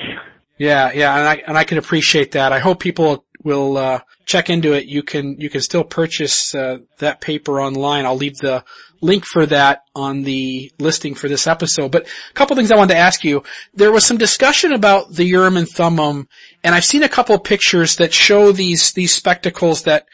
[0.59, 2.53] Yeah, yeah, and I and I can appreciate that.
[2.53, 4.87] I hope people will uh, check into it.
[4.87, 8.07] You can you can still purchase uh, that paper online.
[8.07, 8.65] I'll leave the
[9.01, 11.91] link for that on the listing for this episode.
[11.91, 13.43] But a couple things I wanted to ask you.
[13.75, 16.29] There was some discussion about the Urim and Thummim,
[16.63, 20.07] and I've seen a couple pictures that show these these spectacles that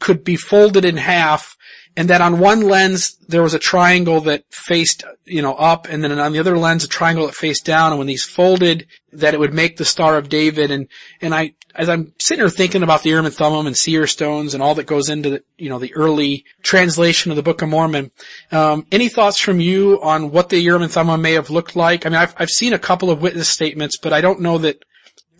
[0.00, 1.56] could be folded in half
[1.96, 6.02] and that on one lens there was a triangle that faced, you know, up, and
[6.02, 9.34] then on the other lens a triangle that faced down, and when these folded, that
[9.34, 10.88] it would make the Star of David, and,
[11.20, 14.54] and I, as I'm sitting here thinking about the Urim and Thummim and seer stones
[14.54, 17.68] and all that goes into the, you know, the early translation of the Book of
[17.68, 18.10] Mormon,
[18.52, 22.06] um, any thoughts from you on what the Urim and Thummim may have looked like?
[22.06, 24.84] I mean, I've, I've seen a couple of witness statements, but I don't know that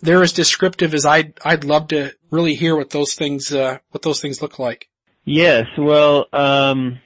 [0.01, 4.03] they're as descriptive as I'd, I'd love to really hear what those things, uh, what
[4.03, 4.89] those things look like.
[5.27, 6.99] Yes, well, um,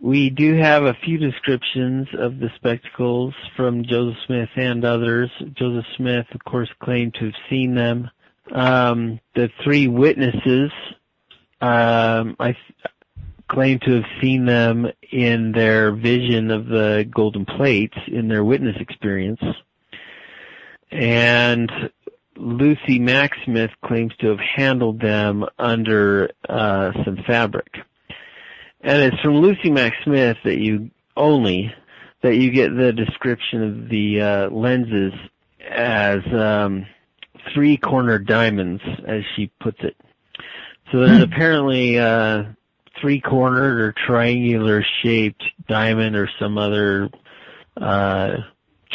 [0.00, 5.30] we do have a few descriptions of the spectacles from Joseph Smith and others.
[5.54, 8.10] Joseph Smith, of course, claimed to have seen them.
[8.52, 10.72] Um, the three witnesses,
[11.60, 12.56] um, I
[13.48, 18.76] claim to have seen them in their vision of the golden plates in their witness
[18.80, 19.40] experience.
[20.90, 21.70] And
[22.36, 27.68] Lucy Mack Smith claims to have handled them under uh, some fabric.
[28.80, 31.72] And it's from Lucy Mack Smith that you only
[32.22, 35.12] that you get the description of the uh, lenses
[35.68, 36.86] as um,
[37.54, 39.96] three-cornered diamonds, as she puts it.
[40.90, 41.32] So there's hmm.
[41.32, 42.44] apparently uh,
[43.00, 47.10] three-cornered or triangular-shaped diamond or some other
[47.76, 48.36] uh,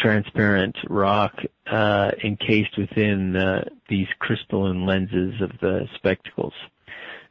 [0.01, 1.33] transparent rock
[1.71, 6.53] uh, encased within uh, these crystalline lenses of the spectacles.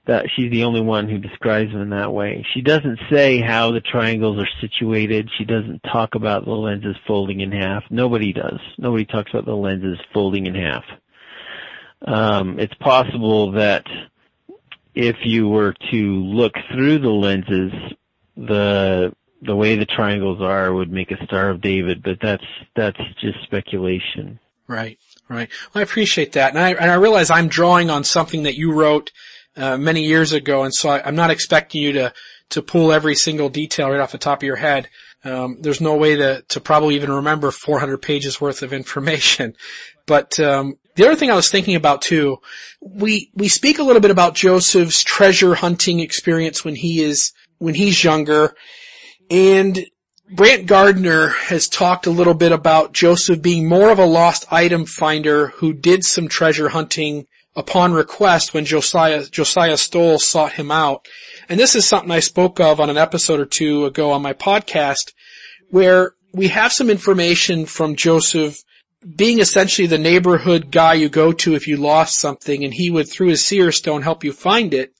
[0.06, 2.44] That she's the only one who describes them in that way.
[2.54, 5.30] She doesn't say how the triangles are situated.
[5.36, 7.84] She doesn't talk about the lenses folding in half.
[7.90, 8.58] Nobody does.
[8.78, 10.84] Nobody talks about the lenses folding in half.
[12.06, 13.84] Um, it's possible that
[14.94, 17.72] if you were to look through the lenses,
[18.36, 19.12] the
[19.42, 22.44] the way the triangles are would make a Star of David, but that's
[22.76, 24.38] that's just speculation.
[24.66, 25.48] Right, right.
[25.74, 28.72] Well, I appreciate that, and I and I realize I'm drawing on something that you
[28.72, 29.10] wrote
[29.56, 32.12] uh, many years ago, and so I, am not expecting you to
[32.50, 34.88] to pull every single detail right off the top of your head.
[35.24, 39.56] Um, there's no way to to probably even remember 400 pages worth of information,
[40.06, 42.38] but um, the other thing I was thinking about too,
[42.80, 47.74] we we speak a little bit about Joseph's treasure hunting experience when he is when
[47.74, 48.54] he's younger,
[49.30, 49.86] and
[50.32, 54.86] Brant Gardner has talked a little bit about Joseph being more of a lost item
[54.86, 57.26] finder who did some treasure hunting
[57.56, 61.08] upon request when Josiah, Josiah Stowell sought him out.
[61.48, 64.32] And this is something I spoke of on an episode or two ago on my
[64.32, 65.12] podcast
[65.70, 68.62] where we have some information from Joseph
[69.16, 73.10] being essentially the neighborhood guy you go to if you lost something and he would
[73.10, 74.92] through his seer stone help you find it.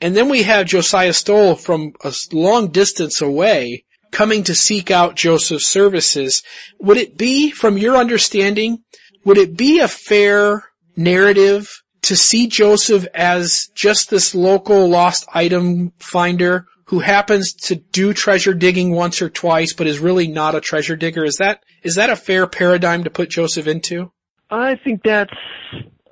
[0.00, 5.16] And then we have Josiah Stowell from a long distance away coming to seek out
[5.16, 6.42] Joseph's services.
[6.80, 8.82] Would it be, from your understanding,
[9.24, 10.64] would it be a fair
[10.96, 18.12] narrative to see Joseph as just this local lost item finder who happens to do
[18.12, 21.24] treasure digging once or twice but is really not a treasure digger?
[21.24, 24.12] Is that, is that a fair paradigm to put Joseph into?
[24.50, 25.32] I think that's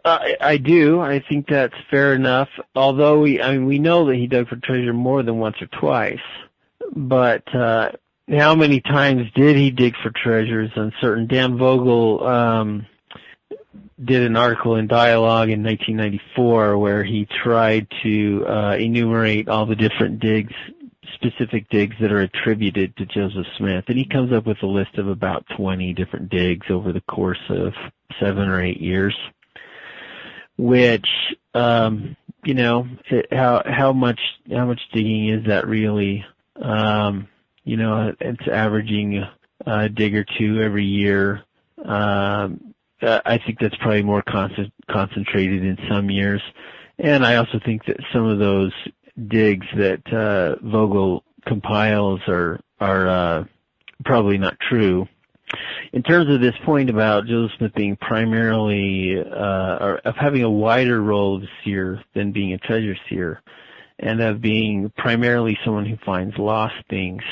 [0.05, 1.01] I, I do.
[1.01, 2.49] I think that's fair enough.
[2.75, 5.67] Although we, I mean, we know that he dug for treasure more than once or
[5.67, 6.19] twice.
[6.95, 7.93] But uh,
[8.29, 10.71] how many times did he dig for treasures?
[10.77, 11.27] Uncertain.
[11.27, 12.87] Dan Vogel um,
[14.03, 19.77] did an article in Dialogue in 1994 where he tried to uh, enumerate all the
[19.77, 20.53] different digs,
[21.15, 24.99] specific digs that are attributed to Joseph Smith, and he comes up with a list
[24.99, 27.73] of about 20 different digs over the course of
[28.21, 29.17] seven or eight years
[30.57, 31.07] which
[31.55, 32.87] um, you know
[33.31, 36.25] how how much how much digging is that really?
[36.57, 37.29] Um,
[37.65, 39.25] you know, it's averaging
[39.67, 41.43] a dig or two every year.
[41.85, 46.43] Um, I think that's probably more con- concentrated in some years,
[46.99, 48.73] and I also think that some of those
[49.29, 53.45] digs that uh, Vogel compiles are are uh,
[54.05, 55.09] probably not true
[55.93, 60.51] in terms of this point about Joseph Smith being primarily, uh, or of having a
[60.51, 63.43] wider role of seer than being a treasure seer,
[63.99, 67.23] and of being primarily someone who finds lost things,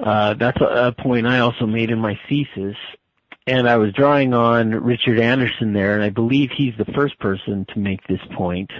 [0.00, 2.76] uh, that's a, a point I also made in my thesis.
[3.46, 7.66] And I was drawing on Richard Anderson there, and I believe he's the first person
[7.74, 8.70] to make this point.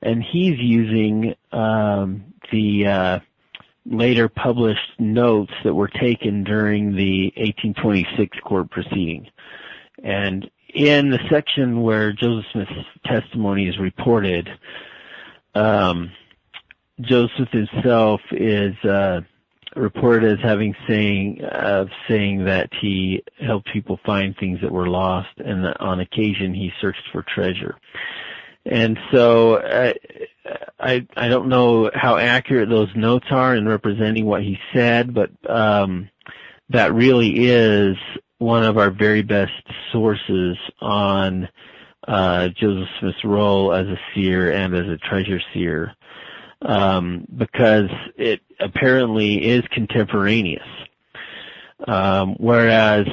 [0.00, 3.18] And he's using um, the uh,
[3.90, 9.26] later published notes that were taken during the 1826 court proceeding.
[10.02, 12.72] And in the section where Joseph Smith's
[13.04, 14.48] testimony is reported,
[15.54, 16.12] um,
[17.00, 19.20] Joseph himself is uh,
[19.74, 24.88] reported as having saying of uh, saying that he helped people find things that were
[24.88, 27.76] lost, and that on occasion he searched for treasure.
[28.66, 29.94] And so uh,
[30.78, 35.30] I I don't know how accurate those notes are in representing what he said, but
[35.48, 36.08] um,
[36.70, 37.96] that really is
[38.38, 39.52] one of our very best
[39.92, 41.48] sources on
[42.08, 45.94] uh, Joseph Smith's role as a seer and as a treasure seer,
[46.62, 50.66] um, because it apparently is contemporaneous.
[51.86, 53.06] Um, whereas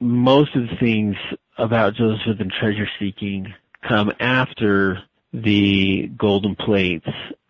[0.00, 1.16] most of the things
[1.58, 3.52] about Joseph and treasure seeking
[3.86, 5.02] come after
[5.32, 7.06] the golden plates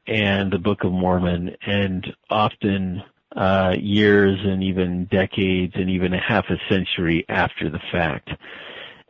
[0.07, 3.03] and the Book of Mormon and often
[3.35, 8.29] uh, years and even decades and even a half a century after the fact.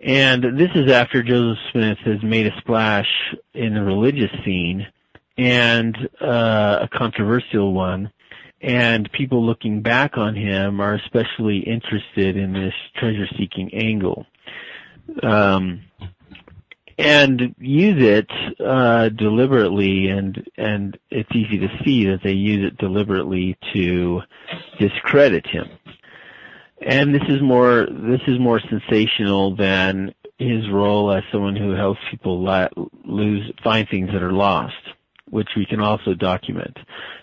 [0.03, 3.09] And this is after Joseph Smith has made a splash
[3.55, 4.87] in the religious scene
[5.37, 8.11] and uh, a controversial one.
[8.62, 14.27] And people looking back on him are especially interested in this treasure-seeking angle.
[15.23, 15.81] Um,
[17.01, 18.30] and use it
[18.64, 24.20] uh, deliberately, and and it's easy to see that they use it deliberately to
[24.78, 25.66] discredit him.
[26.82, 32.01] And this is more this is more sensational than his role as someone who helps
[32.11, 32.42] people
[33.05, 34.74] lose find things that are lost,
[35.28, 36.76] which we can also document.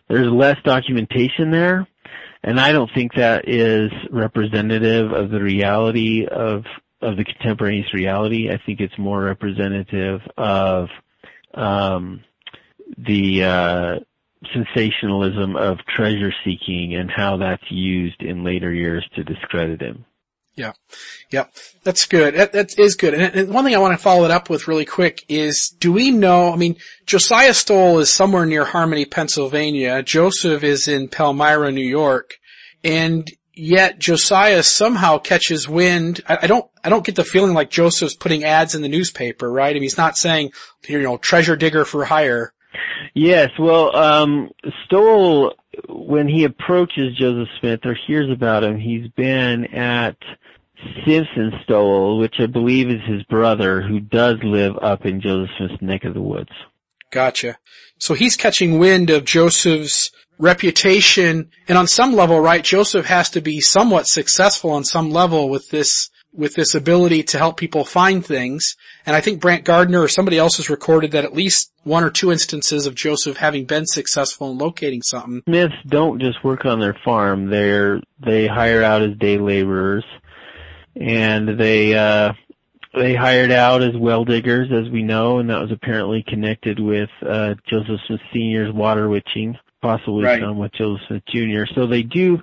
[0.10, 1.88] There's less documentation there,
[2.44, 6.64] and I don't think that is representative of the reality of
[7.02, 8.50] of the contemporaneous reality.
[8.50, 10.90] I think it's more representative of
[11.54, 12.24] um,
[12.98, 13.96] the uh,
[14.54, 20.06] sensationalism of treasure seeking and how that's used in later years to discredit him.
[20.56, 20.72] Yeah,
[21.32, 21.46] yeah,
[21.84, 22.34] that's good.
[22.34, 23.14] That, that is good.
[23.14, 25.92] And, and one thing I want to follow it up with really quick is, do
[25.94, 26.52] we know?
[26.52, 30.02] I mean, Josiah Stowell is somewhere near Harmony, Pennsylvania.
[30.02, 32.40] Joseph is in Palmyra, New York,
[32.84, 33.28] and
[33.58, 36.22] yet Josiah somehow catches wind.
[36.28, 39.52] I, I, don't, I don't get the feeling like Joseph's putting ads in the newspaper,
[39.52, 39.70] right?
[39.70, 40.52] I mean, he's not saying,
[40.88, 42.54] you know, treasure digger for hire.
[43.14, 44.52] Yes, well, um,
[44.86, 45.56] Stowell,
[45.90, 50.18] when he approaches Joseph Smith or hears about him, he's been at
[51.06, 55.82] Simpson Stowell, which I believe is his brother, who does live up in Joseph Smith's
[55.82, 56.52] neck of the woods.
[57.12, 57.58] Gotcha.
[57.98, 63.42] So he's catching wind of Joseph's reputation, and on some level, right, Joseph has to
[63.42, 68.26] be somewhat successful on some level with this, with this ability to help people find
[68.26, 68.76] things.
[69.06, 72.10] And I think Brant Gardner or somebody else has recorded that at least one or
[72.10, 75.42] two instances of Joseph having been successful in locating something.
[75.48, 80.06] Smiths don't just work on their farm, they're, they hire out as day laborers,
[80.96, 82.34] and they, uh,
[82.94, 87.10] they hired out as well diggers, as we know, and that was apparently connected with
[87.28, 90.42] uh, Joseph Smith Sr.'s water witching possibly right.
[90.42, 91.64] some with Joseph Jr.
[91.74, 92.42] So they do,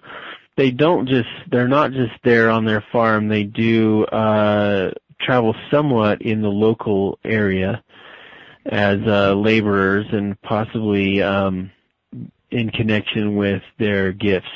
[0.56, 3.28] they don't just, they're not just there on their farm.
[3.28, 7.82] They do uh, travel somewhat in the local area
[8.66, 11.70] as uh, laborers and possibly um,
[12.50, 14.48] in connection with their gifts.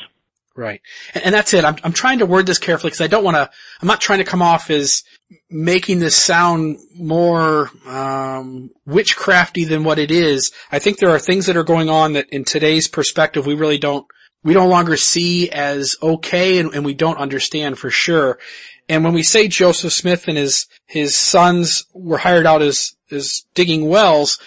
[0.59, 0.81] Right.
[1.15, 1.65] And, and that's it.
[1.65, 3.49] I'm, I'm trying to word this carefully because I don't want to,
[3.81, 5.05] I'm not trying to come off as
[5.49, 10.51] making this sound more, um, witchcrafty than what it is.
[10.73, 13.79] I think there are things that are going on that in today's perspective we really
[13.79, 14.05] don't,
[14.43, 18.41] we no longer see as okay and, and we don't understand for sure.
[18.89, 23.45] And when we say Joseph Smith and his, his sons were hired out as, as
[23.55, 24.41] digging wells,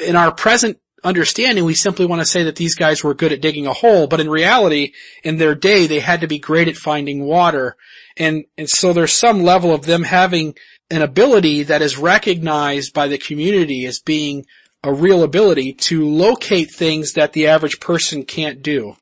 [0.00, 3.40] in our present understanding, we simply want to say that these guys were good at
[3.40, 4.92] digging a hole, but in reality,
[5.22, 7.76] in their day, they had to be great at finding water.
[8.16, 10.54] And, and so there's some level of them having
[10.90, 14.46] an ability that is recognized by the community as being
[14.82, 18.94] a real ability to locate things that the average person can't do.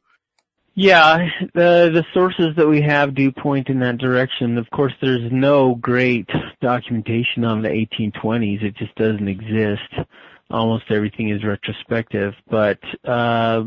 [0.75, 4.57] Yeah, the the sources that we have do point in that direction.
[4.57, 6.31] Of course, there's no great
[6.63, 8.63] documentation on the 1820s.
[8.63, 10.09] It just doesn't exist
[10.53, 13.65] almost everything is retrospective, but uh,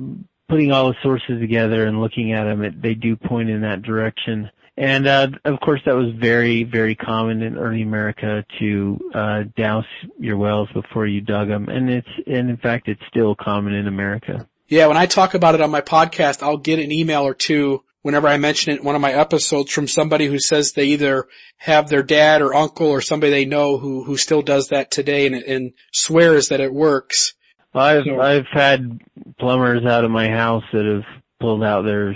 [0.47, 4.49] putting all the sources together and looking at them, they do point in that direction.
[4.77, 9.85] And uh, of course, that was very, very common in early America to uh, dowse
[10.19, 13.87] your wells before you dug them, and it's and in fact, it's still common in
[13.87, 14.47] America.
[14.67, 17.84] Yeah, when I talk about it on my podcast, I'll get an email or two
[18.05, 21.25] whenever I mention it in one of my episodes from somebody who says they either
[21.57, 25.25] have their dad or uncle or somebody they know who, who still does that today
[25.25, 27.33] and, and swears that it works.
[27.73, 29.01] I've, so, I've had
[29.39, 32.15] plumbers out of my house that have pulled out their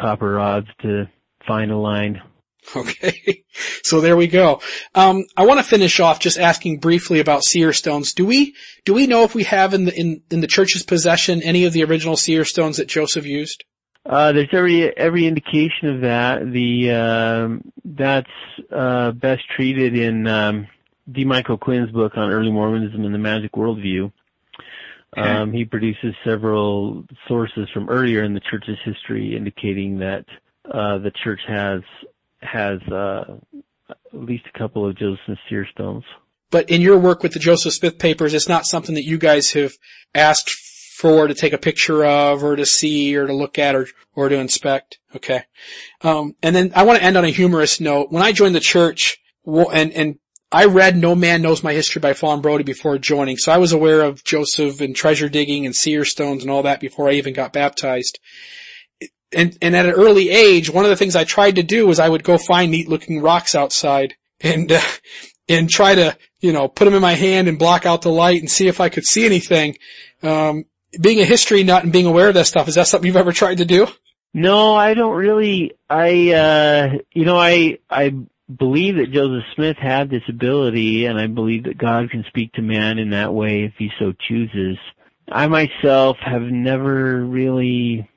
[0.00, 1.08] copper rods to
[1.46, 2.20] find a line.
[2.74, 3.44] Okay.
[3.82, 4.60] So there we go.
[4.94, 8.12] Um, I want to finish off just asking briefly about seer stones.
[8.12, 11.42] Do we, do we know if we have in the, in, in the church's possession
[11.42, 13.64] any of the original seer stones that Joseph used?
[14.08, 16.50] Uh, there's every every indication of that.
[16.50, 18.30] The uh, that's
[18.74, 20.66] uh, best treated in um,
[21.12, 21.24] D.
[21.24, 24.10] Michael Quinn's book on early Mormonism and the Magic Worldview.
[25.16, 30.24] Um, he produces several sources from earlier in the church's history indicating that
[30.64, 31.80] uh, the church has
[32.40, 33.24] has uh,
[33.90, 36.04] at least a couple of Joseph Smith seer stones.
[36.50, 39.52] But in your work with the Joseph Smith papers, it's not something that you guys
[39.52, 39.72] have
[40.14, 40.50] asked
[40.98, 43.86] for to take a picture of or to see or to look at or,
[44.16, 44.98] or to inspect.
[45.14, 45.44] Okay.
[46.02, 48.10] Um, and then I want to end on a humorous note.
[48.10, 50.18] When I joined the church and, and
[50.50, 53.70] I read No Man Knows My History by Fawn Brodie before joining, so I was
[53.70, 57.32] aware of Joseph and treasure digging and seer stones and all that before I even
[57.32, 58.18] got baptized.
[59.32, 62.00] And, and at an early age, one of the things I tried to do was
[62.00, 64.80] I would go find neat looking rocks outside and, uh,
[65.48, 68.40] and try to, you know, put them in my hand and block out the light
[68.40, 69.76] and see if I could see anything.
[70.24, 70.64] Um,
[71.00, 73.32] being a history nut and being aware of that stuff, is that something you've ever
[73.32, 73.86] tried to do?
[74.34, 75.72] No, I don't really.
[75.88, 78.14] I, uh, you know, I, I
[78.54, 82.62] believe that Joseph Smith had this ability and I believe that God can speak to
[82.62, 84.78] man in that way if he so chooses.
[85.30, 88.08] I myself have never really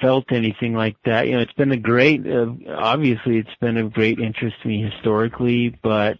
[0.00, 1.26] felt anything like that.
[1.26, 4.82] You know, it's been a great, uh, obviously it's been of great interest to me
[4.82, 6.18] historically, but,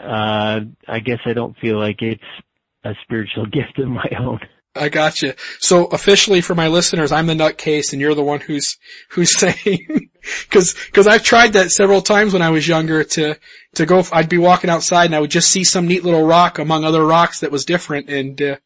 [0.00, 2.22] uh, I guess I don't feel like it's
[2.90, 4.40] a spiritual gift of my own.
[4.76, 5.32] I got you.
[5.58, 8.76] So officially for my listeners, I'm the nutcase and you're the one who's,
[9.10, 10.10] who's saying,
[10.50, 13.38] cause, cause I've tried that several times when I was younger to,
[13.74, 16.58] to go, I'd be walking outside and I would just see some neat little rock
[16.58, 18.56] among other rocks that was different and, uh,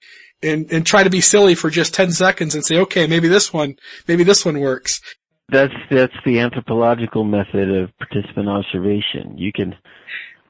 [0.43, 3.53] and, and try to be silly for just 10 seconds and say, okay, maybe this
[3.53, 3.77] one,
[4.09, 5.01] maybe this one works.
[5.51, 9.37] That's, that's the anthropological method of participant observation.
[9.37, 9.75] You can,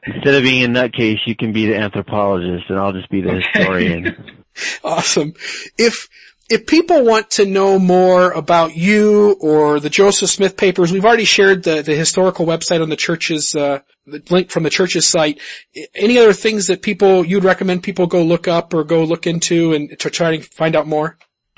[0.04, 3.30] Instead of being a nutcase, you can be the anthropologist, and I'll just be the
[3.30, 3.42] okay.
[3.52, 4.34] historian.
[4.84, 5.34] awesome.
[5.76, 6.08] If
[6.50, 11.24] if people want to know more about you or the Joseph Smith papers, we've already
[11.24, 15.40] shared the, the historical website on the church's, uh, the link from the church's site.
[15.94, 19.74] Any other things that people, you'd recommend people go look up or go look into
[19.74, 21.16] and to try to find out more?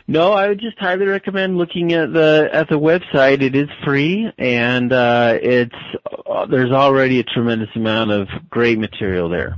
[0.09, 3.43] No, I would just highly recommend looking at the at the website.
[3.43, 5.75] It is free, and uh, it's
[6.27, 9.57] uh, there's already a tremendous amount of great material there.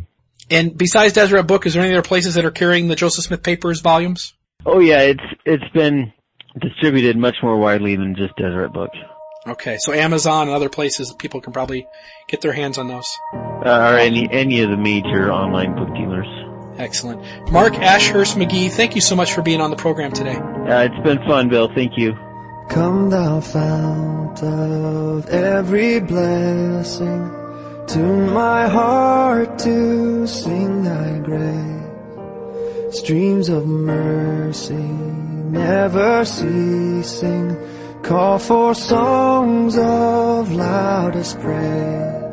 [0.51, 3.42] And besides Deseret Book, is there any other places that are carrying the Joseph Smith
[3.42, 4.34] Papers volumes?
[4.66, 6.12] Oh yeah, it's it's been
[6.61, 8.90] distributed much more widely than just Deseret Book.
[9.47, 11.86] Okay, so Amazon and other places people can probably
[12.28, 13.07] get their hands on those.
[13.34, 16.26] Uh, or any any of the major online book dealers.
[16.78, 17.22] Excellent.
[17.50, 20.36] Mark Ashurst McGee, thank you so much for being on the program today.
[20.36, 21.68] Uh, it's been fun, Bill.
[21.74, 22.14] Thank you.
[22.68, 27.30] Come thou fount of every blessing,
[27.86, 32.98] tune my heart to sing thy grace.
[32.98, 35.04] Streams of mercy
[35.54, 37.56] never ceasing,
[38.02, 42.23] call for songs of loudest praise.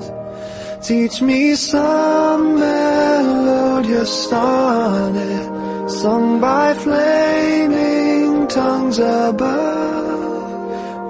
[0.83, 9.81] Teach me some melodious sonnet, sung by flaming tongues above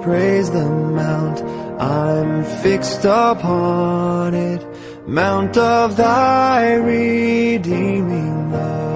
[0.02, 1.40] praise the mount.
[1.80, 4.66] I'm fixed upon it,
[5.06, 8.92] mount of thy redeeming love.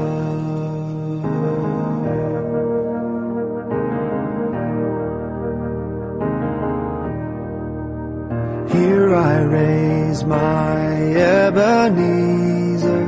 [8.73, 9.37] Here I
[10.17, 13.05] raise my Ebenezer,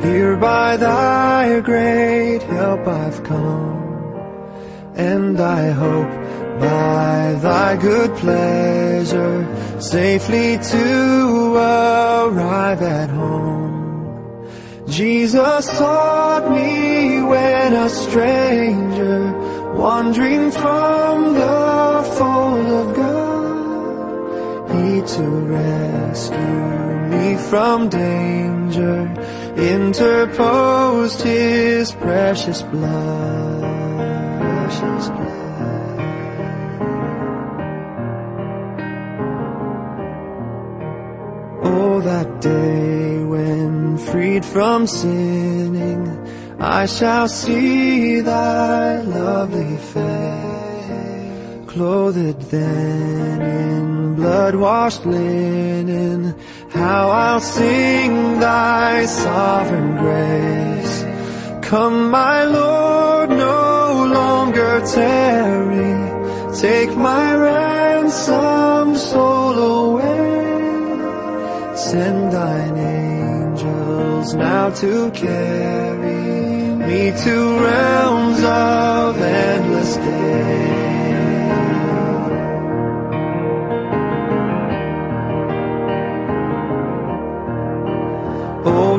[0.00, 4.14] here by thy great help I've come,
[4.94, 6.10] and I hope
[6.60, 9.46] by thy good pleasure
[9.80, 14.46] safely to arrive at home.
[14.88, 19.32] Jesus sought me when a stranger,
[19.74, 23.15] wandering from the fold of God
[24.76, 25.24] he to
[25.56, 29.00] rescue me from danger
[29.56, 33.60] interposed his precious blood.
[34.40, 35.36] Precious blood.
[41.64, 46.02] Oh, that day when freed from sinning,
[46.58, 50.55] I shall see thy lovely face,
[51.76, 56.34] clothed then in blood-washed linen,
[56.70, 61.04] how I'll sing thy sovereign grace.
[61.68, 65.96] Come, my Lord, no longer tarry,
[66.58, 70.16] take my ransomed soul away.
[71.76, 76.24] Send thine angels now to carry
[76.88, 77.34] me to
[77.68, 80.85] realms of endless day.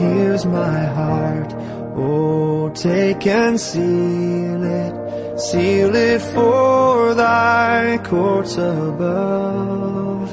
[0.00, 1.52] Here's my heart,
[1.94, 10.30] oh, take and seal it, seal it for thy courts above.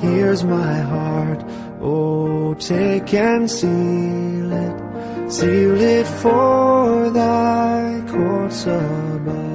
[0.00, 1.44] Here's my heart,
[1.82, 9.49] oh, take and seal it, seal it for thy courts above.